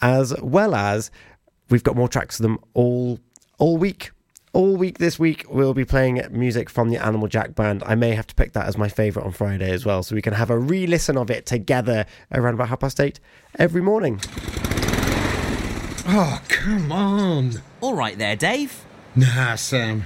as 0.00 0.34
well 0.40 0.74
as 0.74 1.10
we've 1.68 1.84
got 1.84 1.94
more 1.94 2.08
tracks 2.08 2.38
of 2.40 2.44
them 2.44 2.58
all 2.72 3.18
all 3.58 3.76
week. 3.76 4.10
All 4.52 4.76
week 4.76 4.98
this 4.98 5.18
week, 5.18 5.44
we'll 5.48 5.74
be 5.74 5.84
playing 5.84 6.22
music 6.30 6.70
from 6.70 6.88
the 6.88 6.96
Animal 6.96 7.26
Jack 7.26 7.56
Band. 7.56 7.82
I 7.84 7.96
may 7.96 8.14
have 8.14 8.28
to 8.28 8.34
pick 8.36 8.52
that 8.52 8.66
as 8.66 8.78
my 8.78 8.88
favourite 8.88 9.26
on 9.26 9.32
Friday 9.32 9.72
as 9.72 9.84
well, 9.84 10.04
so 10.04 10.14
we 10.14 10.22
can 10.22 10.34
have 10.34 10.48
a 10.48 10.56
re 10.56 10.86
listen 10.86 11.16
of 11.18 11.28
it 11.28 11.44
together 11.44 12.06
around 12.32 12.54
about 12.54 12.68
half 12.68 12.78
past 12.80 13.00
eight 13.00 13.18
every 13.58 13.82
morning. 13.82 14.20
Oh, 16.06 16.40
come 16.48 16.92
on. 16.92 17.62
All 17.80 17.94
right 17.94 18.16
there, 18.16 18.36
Dave. 18.36 18.84
Nah, 19.16 19.56
Sam. 19.56 20.04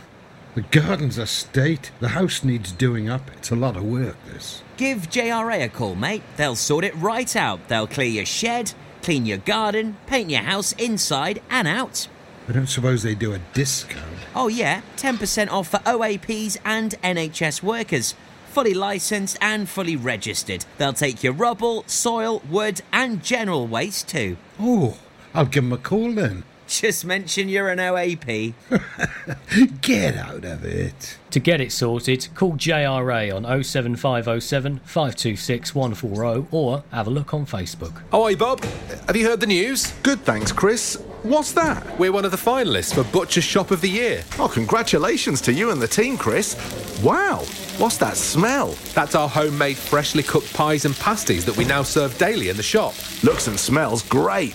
The 0.54 0.62
garden's 0.62 1.18
a 1.18 1.26
state. 1.26 1.90
The 2.00 2.08
house 2.08 2.42
needs 2.42 2.72
doing 2.72 3.08
up. 3.08 3.30
It's 3.36 3.50
a 3.50 3.56
lot 3.56 3.76
of 3.76 3.84
work, 3.84 4.16
this. 4.32 4.62
Give 4.76 5.10
JRA 5.10 5.64
a 5.64 5.68
call, 5.68 5.94
mate. 5.94 6.22
They'll 6.36 6.56
sort 6.56 6.84
it 6.84 6.94
right 6.96 7.36
out. 7.36 7.68
They'll 7.68 7.86
clear 7.86 8.08
your 8.08 8.26
shed, 8.26 8.72
clean 9.02 9.26
your 9.26 9.38
garden, 9.38 9.98
paint 10.06 10.30
your 10.30 10.42
house 10.42 10.72
inside 10.72 11.42
and 11.50 11.68
out. 11.68 12.08
I 12.48 12.52
don't 12.52 12.66
suppose 12.68 13.02
they 13.02 13.14
do 13.14 13.34
a 13.34 13.38
discount. 13.52 14.06
Oh, 14.34 14.48
yeah, 14.48 14.80
10% 14.96 15.50
off 15.50 15.68
for 15.68 15.78
OAPs 15.78 16.56
and 16.64 16.94
NHS 17.02 17.62
workers. 17.62 18.14
Fully 18.52 18.72
licensed 18.72 19.36
and 19.42 19.68
fully 19.68 19.96
registered. 19.96 20.64
They'll 20.78 20.94
take 20.94 21.22
your 21.22 21.34
rubble, 21.34 21.84
soil, 21.86 22.42
wood, 22.48 22.80
and 22.90 23.22
general 23.22 23.66
waste 23.66 24.08
too. 24.08 24.38
Oh, 24.58 24.96
I'll 25.34 25.44
give 25.44 25.64
'em 25.64 25.72
a 25.74 25.76
call 25.76 26.12
then. 26.12 26.44
Just 26.68 27.06
mention 27.06 27.48
you're 27.48 27.70
an 27.70 27.78
OAP. 27.78 28.52
Get 29.80 30.16
out 30.16 30.44
of 30.44 30.66
it. 30.66 31.16
To 31.30 31.40
get 31.40 31.62
it 31.62 31.72
sorted, 31.72 32.28
call 32.34 32.52
JRA 32.52 33.34
on 33.34 33.44
07507 33.64 34.78
526 34.84 35.74
140 35.74 36.46
or 36.50 36.84
have 36.92 37.06
a 37.06 37.10
look 37.10 37.32
on 37.32 37.46
Facebook. 37.46 38.02
Oh, 38.12 38.26
hey, 38.28 38.34
Bob. 38.34 38.62
Have 39.06 39.16
you 39.16 39.26
heard 39.26 39.40
the 39.40 39.46
news? 39.46 39.92
Good, 40.02 40.20
thanks, 40.20 40.52
Chris. 40.52 40.96
What's 41.22 41.52
that? 41.52 41.98
We're 41.98 42.12
one 42.12 42.26
of 42.26 42.30
the 42.30 42.36
finalists 42.36 42.94
for 42.94 43.02
Butcher 43.12 43.40
Shop 43.40 43.70
of 43.70 43.80
the 43.80 43.88
Year. 43.90 44.22
Oh, 44.38 44.48
congratulations 44.48 45.40
to 45.42 45.52
you 45.52 45.70
and 45.70 45.80
the 45.80 45.88
team, 45.88 46.18
Chris. 46.18 46.54
Wow, 47.02 47.44
what's 47.78 47.96
that 47.96 48.16
smell? 48.16 48.76
That's 48.94 49.14
our 49.14 49.28
homemade, 49.28 49.76
freshly 49.78 50.22
cooked 50.22 50.52
pies 50.52 50.84
and 50.84 50.94
pasties 50.96 51.44
that 51.46 51.56
we 51.56 51.64
now 51.64 51.82
serve 51.82 52.16
daily 52.18 52.50
in 52.50 52.56
the 52.56 52.62
shop. 52.62 52.94
Looks 53.22 53.48
and 53.48 53.58
smells 53.58 54.02
great. 54.02 54.54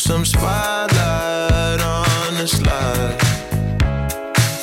Put 0.00 0.08
some 0.08 0.24
spotlight 0.24 1.80
on 1.80 2.34
the 2.34 2.46
slide. 2.46 3.18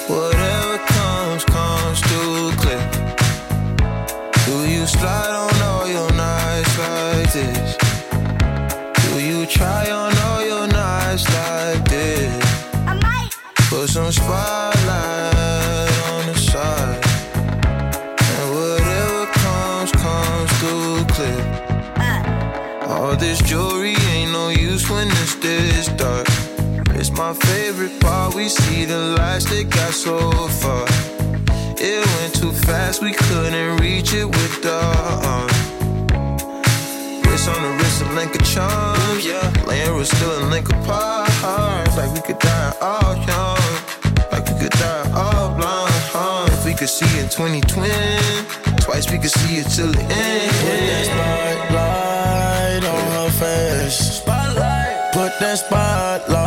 Whatever 0.07 0.77
comes, 0.79 1.43
comes 1.45 2.01
too 2.01 2.51
clear. 2.57 2.89
Do 4.45 4.67
you 4.67 4.87
slide 4.87 5.35
on 5.45 5.61
all 5.61 5.87
your 5.87 6.11
nights 6.13 6.77
like 6.79 7.31
this? 7.33 7.77
Do 9.03 9.19
you 9.23 9.45
try 9.45 9.91
on 9.91 10.17
all 10.17 10.43
your 10.43 10.67
nights 10.67 11.25
like 11.25 11.87
this? 11.87 12.63
I 12.87 12.95
might 12.95 13.29
put 13.69 13.89
some 13.89 14.11
spotlight 14.11 14.56
favorite 27.87 28.01
part. 28.01 28.35
We 28.35 28.49
see 28.49 28.85
the 28.85 29.15
lights 29.17 29.45
that 29.45 29.69
got 29.69 29.93
so 29.93 30.19
far. 30.59 30.85
It 31.79 32.05
went 32.15 32.35
too 32.35 32.51
fast, 32.51 33.01
we 33.01 33.13
couldn't 33.13 33.77
reach 33.77 34.13
it 34.13 34.25
with 34.25 34.61
the 34.61 34.79
arm. 35.23 35.47
Wrist 37.23 37.49
on 37.49 37.61
the 37.61 37.71
wrist, 37.77 38.01
a 38.01 38.05
link 38.13 38.35
of 38.35 38.43
charms. 38.45 39.25
Yeah, 39.25 39.51
laying 39.67 39.95
was 39.95 40.09
still 40.09 40.43
a 40.43 40.45
link 40.49 40.69
apart. 40.69 41.29
Like 41.95 42.13
we 42.13 42.21
could 42.21 42.39
die 42.39 42.73
all 42.81 43.15
young, 43.15 43.73
like 44.31 44.45
we 44.49 44.59
could 44.59 44.71
die 44.71 45.11
all 45.13 45.55
blind. 45.55 45.93
Huh? 46.13 46.47
If 46.51 46.65
we 46.65 46.73
could 46.73 46.89
see 46.89 47.19
in 47.19 47.29
2020, 47.29 47.89
twice 48.81 49.11
we 49.11 49.17
could 49.17 49.31
see 49.31 49.57
it 49.57 49.67
till 49.69 49.91
the 49.91 50.01
end. 50.01 50.51
Put 50.63 50.79
that 50.89 51.05
spotlight 51.09 52.83
on 52.93 53.11
her 53.17 53.29
face. 53.31 54.21
Spotlight. 54.21 55.13
Put 55.13 55.39
that 55.39 55.57
spotlight 55.59 56.46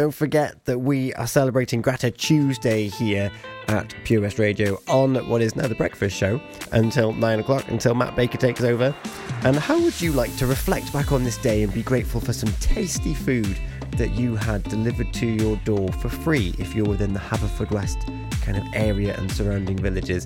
Don't 0.00 0.14
forget 0.14 0.64
that 0.64 0.78
we 0.78 1.12
are 1.12 1.26
celebrating 1.26 1.82
Grata 1.82 2.10
Tuesday 2.10 2.88
here 2.88 3.30
at 3.68 3.94
Pure 4.04 4.22
West 4.22 4.38
Radio 4.38 4.80
on 4.88 5.16
what 5.28 5.42
is 5.42 5.54
now 5.54 5.66
the 5.66 5.74
breakfast 5.74 6.16
show 6.16 6.40
until 6.72 7.12
9 7.12 7.40
o'clock, 7.40 7.68
until 7.68 7.94
Matt 7.94 8.16
Baker 8.16 8.38
takes 8.38 8.62
over. 8.62 8.96
And 9.44 9.56
how 9.56 9.78
would 9.78 10.00
you 10.00 10.12
like 10.12 10.34
to 10.38 10.46
reflect 10.46 10.90
back 10.90 11.12
on 11.12 11.22
this 11.22 11.36
day 11.36 11.62
and 11.62 11.74
be 11.74 11.82
grateful 11.82 12.18
for 12.18 12.32
some 12.32 12.50
tasty 12.60 13.12
food 13.12 13.58
that 13.98 14.12
you 14.12 14.36
had 14.36 14.62
delivered 14.62 15.12
to 15.12 15.26
your 15.26 15.56
door 15.66 15.92
for 15.92 16.08
free 16.08 16.54
if 16.58 16.74
you're 16.74 16.88
within 16.88 17.12
the 17.12 17.20
Haverfordwest 17.20 18.06
kind 18.40 18.56
of 18.56 18.64
area 18.72 19.14
and 19.18 19.30
surrounding 19.30 19.76
villages? 19.76 20.24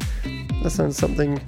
That 0.63 0.71
sounds 0.71 0.97
something 0.97 1.41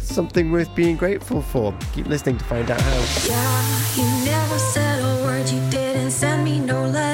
something 0.00 0.52
worth 0.52 0.74
being 0.74 0.98
grateful 0.98 1.40
for. 1.40 1.74
Keep 1.94 2.08
listening 2.08 2.36
to 2.36 2.44
find 2.44 2.70
out 2.70 2.78
how. 2.78 3.26
Yeah, 3.26 3.96
you 3.96 4.24
never 4.26 4.58
said 4.58 5.00
a 5.00 5.24
word, 5.24 5.48
you 5.48 5.70
didn't 5.70 6.10
send 6.10 6.44
me 6.44 6.60
no 6.60 6.86
letter. 6.86 7.13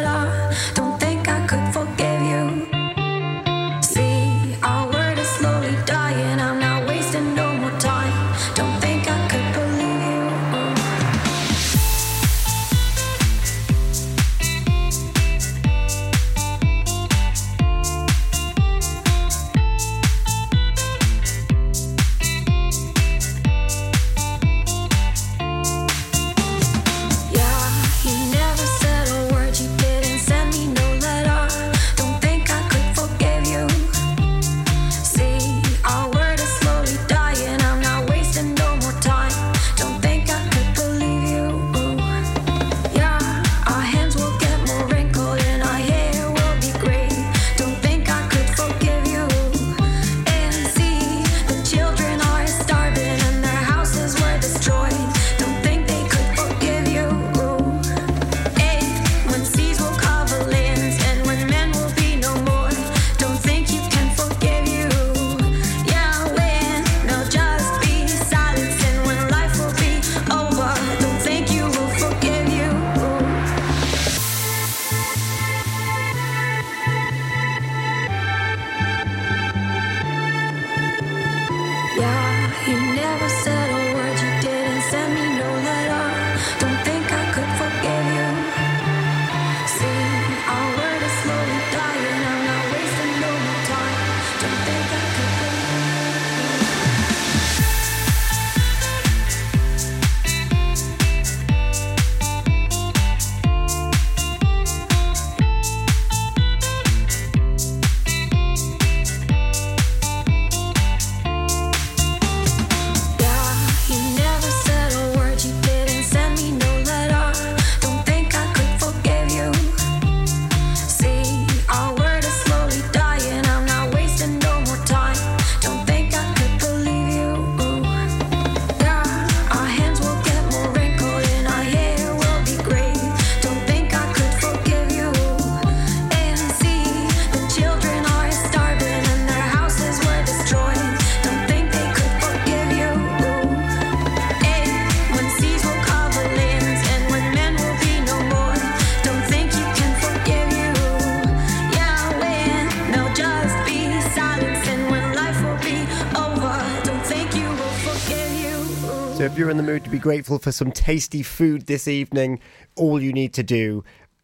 You're 159.50 159.58
in 159.58 159.66
the 159.66 159.72
mood 159.72 159.82
to 159.82 159.90
be 159.90 159.98
grateful 159.98 160.38
for 160.38 160.52
some 160.52 160.70
tasty 160.70 161.24
food 161.24 161.66
this 161.66 161.88
evening, 161.88 162.38
all 162.76 163.02
you 163.02 163.12
need 163.12 163.32
to 163.32 163.42
do 163.42 163.82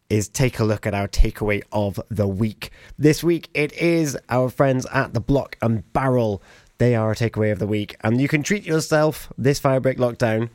is 0.09 0.29
take 0.29 0.57
a 0.57 0.63
look 0.63 0.87
at 0.87 0.93
our 0.93 1.09
takeaway 1.09 1.61
of 1.73 1.99
the 2.07 2.25
week. 2.25 2.71
This 2.97 3.25
week 3.25 3.49
it 3.53 3.73
is 3.73 4.17
our 4.29 4.49
friends 4.49 4.85
at 4.93 5.13
the 5.13 5.19
Block 5.19 5.57
and 5.61 5.91
Barrel. 5.91 6.41
They 6.77 6.95
are 6.95 7.11
a 7.11 7.15
takeaway 7.15 7.51
of 7.51 7.59
the 7.59 7.67
week, 7.67 7.97
and 8.05 8.21
you 8.21 8.29
can 8.29 8.41
treat 8.41 8.63
yourself 8.63 9.33
this 9.37 9.59
firebreak 9.59 9.97
lockdown 9.97 10.49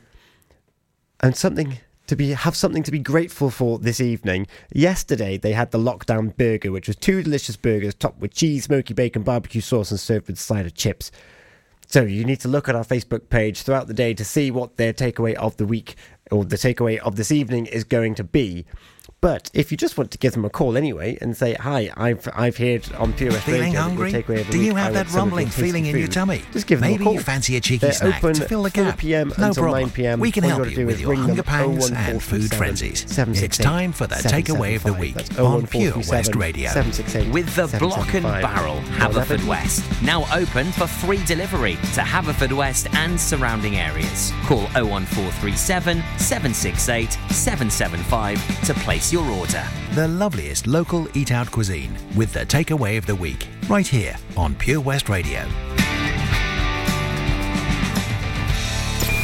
and 1.19 1.37
something 1.37 1.77
to 2.07 2.15
be 2.15 2.31
have 2.31 2.55
something 2.55 2.81
to 2.81 2.91
be 2.91 2.97
grateful 2.97 3.51
for 3.51 3.77
this 3.77 4.01
evening. 4.01 4.47
Yesterday 4.73 5.37
they 5.37 5.53
had 5.53 5.69
the 5.69 5.77
lockdown 5.77 6.35
burger, 6.35 6.71
which 6.71 6.87
was 6.87 6.95
two 6.95 7.21
delicious 7.21 7.57
burgers 7.57 7.93
topped 7.93 8.21
with 8.21 8.33
cheese, 8.33 8.63
smoky 8.63 8.95
bacon, 8.95 9.21
barbecue 9.21 9.61
sauce, 9.61 9.91
and 9.91 9.99
served 9.99 10.25
with 10.25 10.39
cider 10.39 10.71
chips. 10.71 11.11
So 11.93 12.01
you 12.01 12.25
need 12.25 12.39
to 12.39 12.47
look 12.47 12.67
at 12.67 12.75
our 12.75 12.83
Facebook 12.83 13.29
page 13.29 13.61
throughout 13.61 13.85
the 13.85 13.93
day 13.93 14.15
to 14.15 14.25
see 14.25 14.49
what 14.49 14.77
their 14.77 14.93
takeaway 14.93 15.35
of 15.35 15.57
the 15.57 15.65
week 15.67 15.95
or 16.31 16.43
the 16.43 16.55
takeaway 16.55 16.97
of 16.97 17.17
this 17.17 17.31
evening 17.31 17.67
is 17.67 17.83
going 17.83 18.15
to 18.15 18.23
be. 18.23 18.65
But 19.23 19.49
if 19.53 19.71
you 19.71 19.77
just 19.77 19.97
want 19.97 20.11
to 20.11 20.17
give 20.17 20.33
them 20.33 20.43
a 20.43 20.49
call 20.49 20.75
anyway 20.75 21.17
and 21.21 21.35
say, 21.37 21.53
"Hi, 21.53 21.89
I've 21.95 22.27
I've 22.35 22.57
heard 22.57 22.91
on 22.95 23.13
Pure 23.13 23.31
Feeling 23.31 23.61
Radio 23.61 23.79
hungry? 23.79 24.11
your 24.11 24.21
takeaway 24.21 24.41
of 24.41 24.47
the 24.47 24.51
Do 24.51 24.59
you 24.59 24.75
have 24.75 24.93
that 24.95 25.07
some 25.07 25.07
of 25.07 25.13
your 25.13 25.23
rumbling 25.23 25.47
feeling 25.47 25.85
in 25.85 25.97
your 25.97 26.09
tummy? 26.09 26.41
Just 26.51 26.67
give 26.67 26.81
them 26.81 26.89
Maybe 26.91 27.03
a 27.03 27.05
call. 27.05 27.13
you 27.13 27.19
fancy 27.21 27.55
a 27.55 27.61
cheeky 27.61 27.77
They're 27.77 27.93
snack 27.93 28.21
open 28.21 28.33
to 28.35 28.45
fill 28.45 28.63
the 28.63 28.69
gap. 28.69 28.97
p.m. 28.97 29.29
No 29.37 29.47
until 29.47 29.63
problem. 29.63 29.83
9 29.83 29.89
p.m. 29.91 30.19
We 30.19 30.29
can 30.29 30.43
All 30.43 30.49
you 30.49 30.55
help 30.55 30.67
gotta 30.67 30.77
you 30.81 30.85
with 30.85 30.99
your 30.99 31.15
hunger 31.15 31.41
pangs 31.41 31.89
and 31.89 32.17
oh 32.17 32.19
food 32.19 32.53
frenzies. 32.53 33.17
It's 33.17 33.57
time 33.57 33.93
for 33.93 34.07
the 34.07 34.15
takeaway 34.15 34.75
of 34.75 34.83
the 34.83 34.91
week 34.91 35.15
on 35.39 35.63
oh 35.63 35.65
Pure 35.67 35.93
West 36.09 36.35
Radio. 36.35 36.67
768 36.71 37.31
With 37.33 37.55
the 37.55 37.77
Block 37.79 38.13
and 38.15 38.23
Barrel 38.23 38.81
Haverfordwest 38.99 40.03
Now 40.03 40.25
open 40.35 40.69
for 40.73 40.85
free 40.85 41.23
delivery 41.23 41.75
to 41.95 42.01
Haverfordwest 42.01 42.93
and 42.93 43.17
surrounding 43.17 43.77
areas. 43.77 44.33
Call 44.47 44.63
01437 44.75 46.03
768 46.17 47.13
775 47.31 48.65
to 48.65 48.73
place 48.73 49.12
your 49.13 49.29
order. 49.29 49.63
The 49.93 50.07
loveliest 50.07 50.65
local 50.65 51.07
eat 51.15 51.31
out 51.31 51.51
cuisine 51.51 51.95
with 52.15 52.33
the 52.33 52.39
takeaway 52.47 52.97
of 52.97 53.05
the 53.05 53.15
week. 53.15 53.47
Right 53.69 53.85
here 53.87 54.15
on 54.35 54.55
Pure 54.55 54.81
West 54.81 55.07
Radio. 55.07 55.41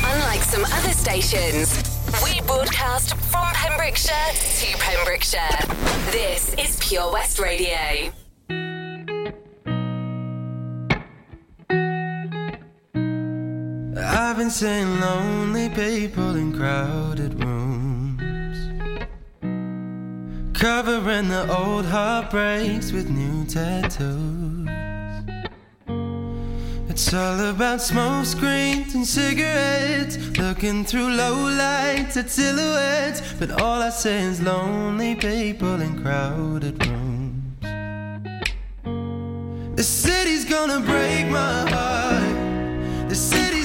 Unlike 0.06 0.44
some 0.44 0.64
other 0.64 0.92
stations, 0.92 1.82
we 2.24 2.40
broadcast 2.42 3.16
from 3.16 3.48
Pembrokeshire 3.54 4.14
to 4.60 4.78
Pembrokeshire. 4.78 5.66
This 6.12 6.54
is 6.54 6.78
Pure 6.88 7.12
West 7.12 7.40
Radio. 7.40 8.12
I've 14.02 14.38
been 14.38 14.52
seeing 14.52 15.00
lonely 15.02 15.70
people 15.70 16.36
in 16.36 16.56
crowded 16.56 17.44
rooms, 17.44 17.69
covering 20.60 21.30
the 21.30 21.50
old 21.58 21.86
heartbreaks 21.86 22.92
with 22.92 23.10
new 23.10 23.46
tattoos. 23.46 24.68
It's 26.90 27.14
all 27.14 27.40
about 27.50 27.82
smoke 27.82 28.26
screens 28.26 28.94
and 28.94 29.08
cigarettes, 29.08 30.18
looking 30.38 30.84
through 30.84 31.16
low 31.16 31.50
lights 31.50 32.18
at 32.18 32.30
silhouettes. 32.30 33.22
But 33.40 33.62
all 33.62 33.82
I 33.82 33.90
see 33.90 34.10
is 34.10 34.42
lonely 34.42 35.16
people 35.16 35.80
in 35.82 36.04
crowded 36.04 36.86
rooms. 36.86 37.64
The 39.78 39.84
city's 39.84 40.44
gonna 40.44 40.82
break 40.82 41.28
my 41.28 41.70
heart. 41.70 43.08
The 43.08 43.16
city's 43.16 43.59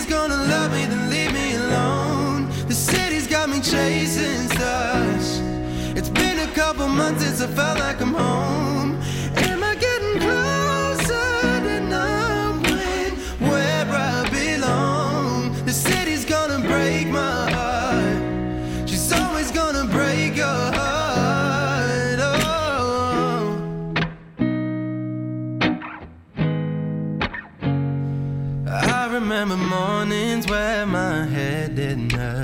remember 29.14 29.56
mornings 29.56 30.46
where 30.46 30.86
my 30.86 31.24
head 31.26 31.76
didn't 31.76 32.12
hurt. 32.12 32.43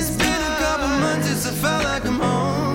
I 1.43 1.49
felt 1.49 1.83
like 1.83 2.05
I'm 2.05 2.19
home. 2.19 2.70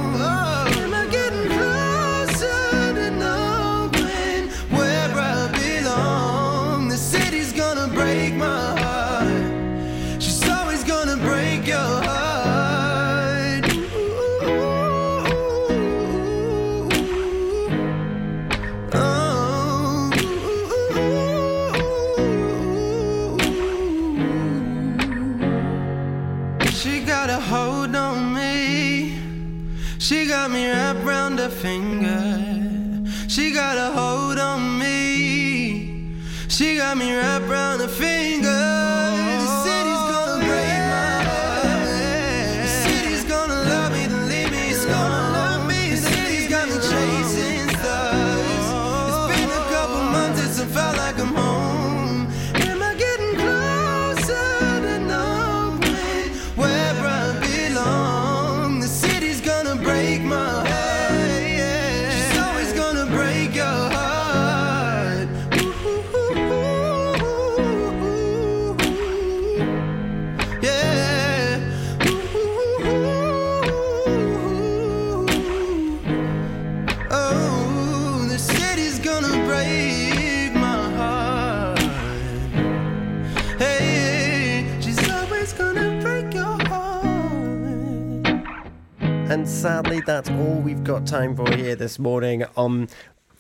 Sadly, 89.67 89.99
that's 89.99 90.31
all 90.31 90.61
we've 90.61 90.85
got 90.85 91.05
time 91.09 91.35
for 91.35 91.51
here 91.57 91.75
this 91.75 91.99
morning 91.99 92.45
on 92.57 92.87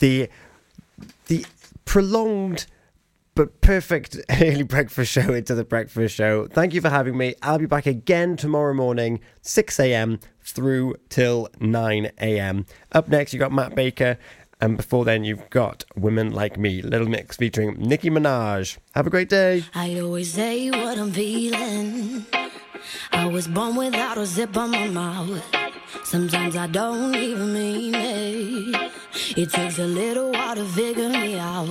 the 0.01 0.29
the 1.29 1.47
prolonged 1.85 2.66
but 3.37 3.61
perfect 3.61 4.18
early 4.43 4.64
breakfast 4.64 5.12
show 5.12 5.33
into 5.33 5.55
the 5.55 5.62
breakfast 5.62 6.16
show. 6.16 6.49
Thank 6.49 6.74
you 6.74 6.81
for 6.81 6.89
having 6.89 7.16
me. 7.16 7.37
I'll 7.43 7.61
be 7.61 7.66
back 7.66 7.87
again 7.87 8.37
tomorrow 8.37 8.74
morning, 8.74 9.20
6 9.43 9.79
a.m. 9.79 10.18
through 10.43 10.97
till 11.11 11.49
9 11.61 12.11
a.m. 12.20 12.66
Up 12.91 13.07
next, 13.07 13.33
you've 13.33 13.39
got 13.39 13.53
Matt 13.53 13.77
Baker 13.77 14.18
And 14.61 14.77
before 14.77 15.05
then, 15.05 15.22
you've 15.22 15.49
got 15.51 15.85
Women 15.95 16.33
Like 16.33 16.59
Me, 16.59 16.83
Little 16.83 17.09
Mix 17.09 17.37
featuring 17.37 17.77
Nicki 17.79 18.11
Minaj. 18.11 18.79
Have 18.97 19.07
a 19.07 19.11
great 19.11 19.29
day. 19.29 19.62
I 19.77 20.01
always 20.01 20.33
say 20.33 20.72
what 20.72 20.99
I'm 20.99 21.12
feeling. 21.12 22.27
I 23.12 23.27
was 23.27 23.47
born 23.47 23.77
without 23.77 24.18
a 24.18 24.27
zip 24.27 24.57
on 24.57 24.72
my 24.72 24.89
mouth. 24.89 25.66
Sometimes 26.05 26.57
I 26.57 26.66
don't 26.66 27.14
even 27.14 27.53
mean 27.53 27.94
it. 27.94 28.92
It 29.36 29.51
takes 29.51 29.78
a 29.78 29.86
little 29.86 30.32
while 30.32 30.55
to 30.55 30.64
figure 30.64 31.09
me 31.09 31.38
out. 31.38 31.68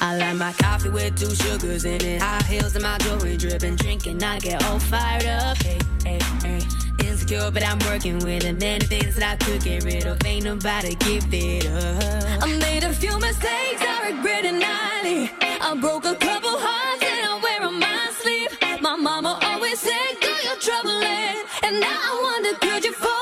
I 0.00 0.16
like 0.16 0.36
my 0.36 0.52
coffee 0.52 0.88
with 0.88 1.16
two 1.16 1.34
sugars 1.34 1.84
in 1.84 2.02
it. 2.02 2.20
High 2.20 2.42
heels 2.42 2.74
and 2.74 2.82
my 2.82 2.98
jewelry 2.98 3.36
dripping. 3.36 3.76
Drinking, 3.76 4.22
I 4.22 4.38
get 4.38 4.64
all 4.64 4.78
fired 4.78 5.26
up. 5.26 5.56
Hey, 5.58 5.78
hey, 6.04 6.18
hey. 6.42 6.60
Insecure, 7.06 7.50
but 7.50 7.64
I'm 7.66 7.78
working 7.90 8.18
with 8.18 8.44
it. 8.44 8.58
Many 8.60 8.84
things 8.84 9.16
that 9.16 9.32
I 9.32 9.44
could 9.44 9.62
get 9.62 9.84
rid 9.84 10.06
of. 10.06 10.24
Ain't 10.24 10.44
nobody 10.44 10.94
give 10.96 11.26
it 11.32 11.66
up. 11.66 12.42
I 12.42 12.58
made 12.58 12.84
a 12.84 12.92
few 12.92 13.18
mistakes, 13.18 13.80
I 13.80 14.10
regret 14.10 14.44
it 14.44 14.52
nightly. 14.54 15.30
I 15.60 15.76
broke 15.80 16.04
a 16.04 16.14
couple 16.14 16.56
hearts 16.58 17.04
and 17.04 17.26
I 17.26 17.40
wear 17.42 17.62
on 17.68 17.78
my 17.78 18.10
sleeve. 18.20 18.50
My 18.80 18.96
mama 18.96 19.38
always 19.42 19.78
said, 19.78 20.20
"Girl, 20.20 20.40
you're 20.44 20.56
troubling," 20.56 21.38
and 21.62 21.80
now 21.80 21.98
I 22.10 22.12
wonder, 22.22 22.58
could 22.58 22.84
you 22.84 22.92
fall 22.92 23.21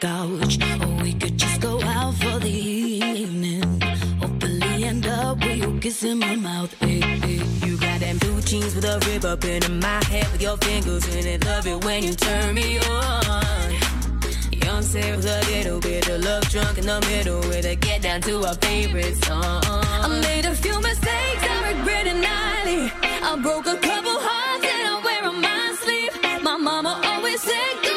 couch, 0.00 0.58
or 0.80 1.02
we 1.02 1.12
could 1.14 1.36
just 1.36 1.60
go 1.60 1.80
out 1.82 2.14
for 2.14 2.38
the 2.38 2.50
evening. 2.50 3.80
Hopefully 4.20 4.84
end 4.84 5.06
up 5.06 5.38
with 5.38 5.58
you 5.58 5.78
kissing 5.80 6.18
my 6.18 6.36
mouth. 6.36 6.72
Hey, 6.80 7.00
hey. 7.00 7.40
You 7.66 7.76
got 7.76 8.00
them 8.00 8.18
blue 8.18 8.40
jeans 8.40 8.74
with 8.74 8.84
a 8.84 8.98
rib 9.06 9.24
up 9.24 9.44
in 9.44 9.80
my 9.80 10.02
head 10.04 10.30
with 10.32 10.42
your 10.42 10.56
fingers 10.58 11.06
in 11.14 11.26
it. 11.26 11.44
Love 11.44 11.66
it 11.66 11.84
when 11.84 12.02
you 12.04 12.14
turn 12.14 12.54
me 12.54 12.78
on. 12.78 13.74
Young 14.52 14.82
Sarah 14.82 15.16
with 15.16 15.26
a 15.26 15.40
little 15.50 15.80
bit 15.80 16.08
of 16.08 16.22
love 16.22 16.44
drunk 16.48 16.78
in 16.78 16.86
the 16.86 17.00
middle 17.08 17.40
with 17.40 17.64
a 17.64 17.74
get 17.74 18.02
down 18.02 18.20
to 18.22 18.44
our 18.44 18.54
favorite 18.54 19.16
song. 19.24 19.62
I 19.64 20.08
made 20.22 20.44
a 20.44 20.54
few 20.54 20.80
mistakes, 20.80 21.42
I 21.42 21.72
regret 21.72 22.06
it 22.06 22.16
nightly. 22.16 22.92
I 23.02 23.38
broke 23.42 23.66
a 23.66 23.76
couple 23.76 24.16
hearts 24.20 24.64
and 24.64 24.88
I 24.92 25.00
wear 25.04 25.24
on 25.24 25.40
my 25.40 25.76
sleeve. 25.82 26.42
My 26.42 26.56
mama 26.56 27.00
always 27.04 27.42
said, 27.42 27.87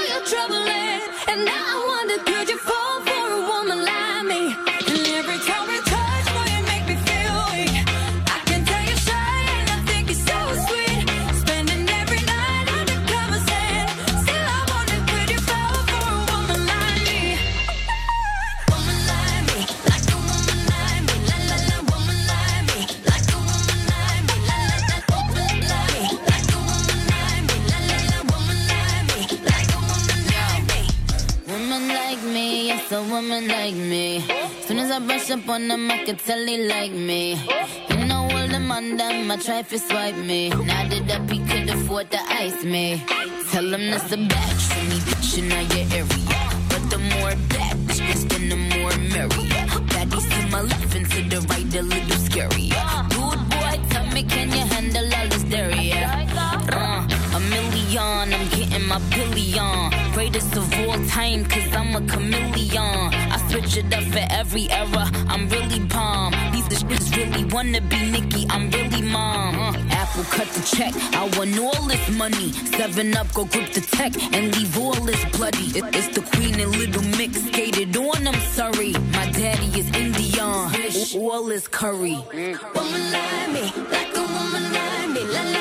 woman 33.21 33.47
like 33.47 33.75
me. 33.75 34.23
Soon 34.65 34.79
as 34.79 34.89
I 34.89 34.99
brush 34.99 35.29
up 35.29 35.47
on 35.47 35.67
them, 35.67 35.91
I 35.91 36.03
can 36.05 36.15
tell 36.15 36.43
they 36.43 36.67
like 36.67 36.91
me. 36.91 37.35
You 37.89 38.05
know 38.05 38.23
all 38.23 38.47
them 38.47 38.71
on 38.71 38.97
them, 38.97 39.27
try 39.39 39.61
to 39.61 39.77
swipe 39.77 40.15
me. 40.15 40.49
Now 40.49 40.87
that 40.89 41.11
up, 41.15 41.29
he 41.29 41.37
could 41.39 41.69
afford 41.69 42.09
to 42.11 42.19
ice 42.29 42.63
me. 42.63 43.03
Tell 43.51 43.73
him 43.73 43.91
that's 43.91 44.11
a 44.11 44.17
batch 44.17 44.63
for 44.71 44.83
me, 44.89 44.97
bitch, 45.07 45.37
in 45.37 45.51
your 45.51 45.87
area. 45.99 46.39
But 46.69 46.83
the 46.89 46.97
more 47.13 47.35
bad 47.53 47.77
bitch 47.85 48.01
gets, 48.07 48.23
then 48.23 48.49
the 48.49 48.59
more 48.73 48.95
merrier. 49.13 49.67
Baddies 49.93 50.27
to 50.33 50.47
my 50.49 50.61
left 50.61 50.95
and 50.95 51.09
to 51.11 51.21
the 51.29 51.41
right, 51.49 51.75
a 51.75 51.81
little 51.81 52.19
scary. 52.27 52.69
Dude, 53.13 53.41
boy, 53.53 53.75
tell 53.91 54.07
me, 54.15 54.23
can 54.23 54.49
you 54.49 54.65
handle 54.73 55.13
all 55.17 55.27
this 55.27 55.43
dairy? 55.43 55.93
Uh, 55.93 57.07
a 57.35 57.39
million, 57.39 58.33
I'm 58.33 58.49
getting 58.49 58.87
my 58.87 58.99
billion. 59.13 59.90
Greatest 60.41 60.57
of 60.57 60.87
all 60.89 61.05
time, 61.07 61.45
cause 61.45 61.71
I'm 61.73 61.95
a 61.95 62.01
chameleon. 62.07 63.13
I 63.13 63.37
switch 63.49 63.77
it 63.77 63.93
up 63.93 64.03
for 64.05 64.25
every 64.31 64.69
era, 64.71 65.09
I'm 65.27 65.47
really 65.49 65.79
bomb. 65.85 66.33
These 66.51 66.83
bitches 66.83 67.15
really 67.15 67.45
wanna 67.45 67.81
be 67.81 68.09
Nicki, 68.09 68.47
I'm 68.49 68.69
really 68.71 69.01
mom. 69.03 69.59
Uh, 69.59 69.73
Apple 69.91 70.23
cut 70.23 70.47
the 70.49 70.61
check, 70.61 70.93
I 71.13 71.29
want 71.37 71.59
all 71.59 71.85
this 71.87 72.09
money. 72.17 72.53
Seven 72.53 73.15
up, 73.15 73.31
go 73.33 73.45
grip 73.45 73.71
the 73.73 73.81
tech 73.81 74.13
and 74.33 74.55
leave 74.55 74.77
all 74.79 74.93
this 75.05 75.23
bloody. 75.37 75.67
It- 75.77 75.95
it's 75.95 76.07
the 76.15 76.21
queen 76.21 76.59
and 76.59 76.75
little 76.75 77.03
mix, 77.17 77.41
skated 77.45 77.95
on, 77.97 78.27
I'm 78.27 78.41
sorry. 78.53 78.93
My 79.13 79.27
daddy 79.31 79.69
is 79.79 79.87
Indian, 79.95 80.71
all 81.21 81.51
is 81.51 81.67
curry. 81.67 82.17
Woman 82.75 83.03
like 83.11 83.49
me, 83.55 83.63
like 83.91 84.15
a 84.17 84.21
woman 84.21 84.65
like 84.73 85.09
me, 85.09 85.23
la 85.35 85.41
la 85.53 85.60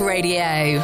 Radio. 0.00 0.82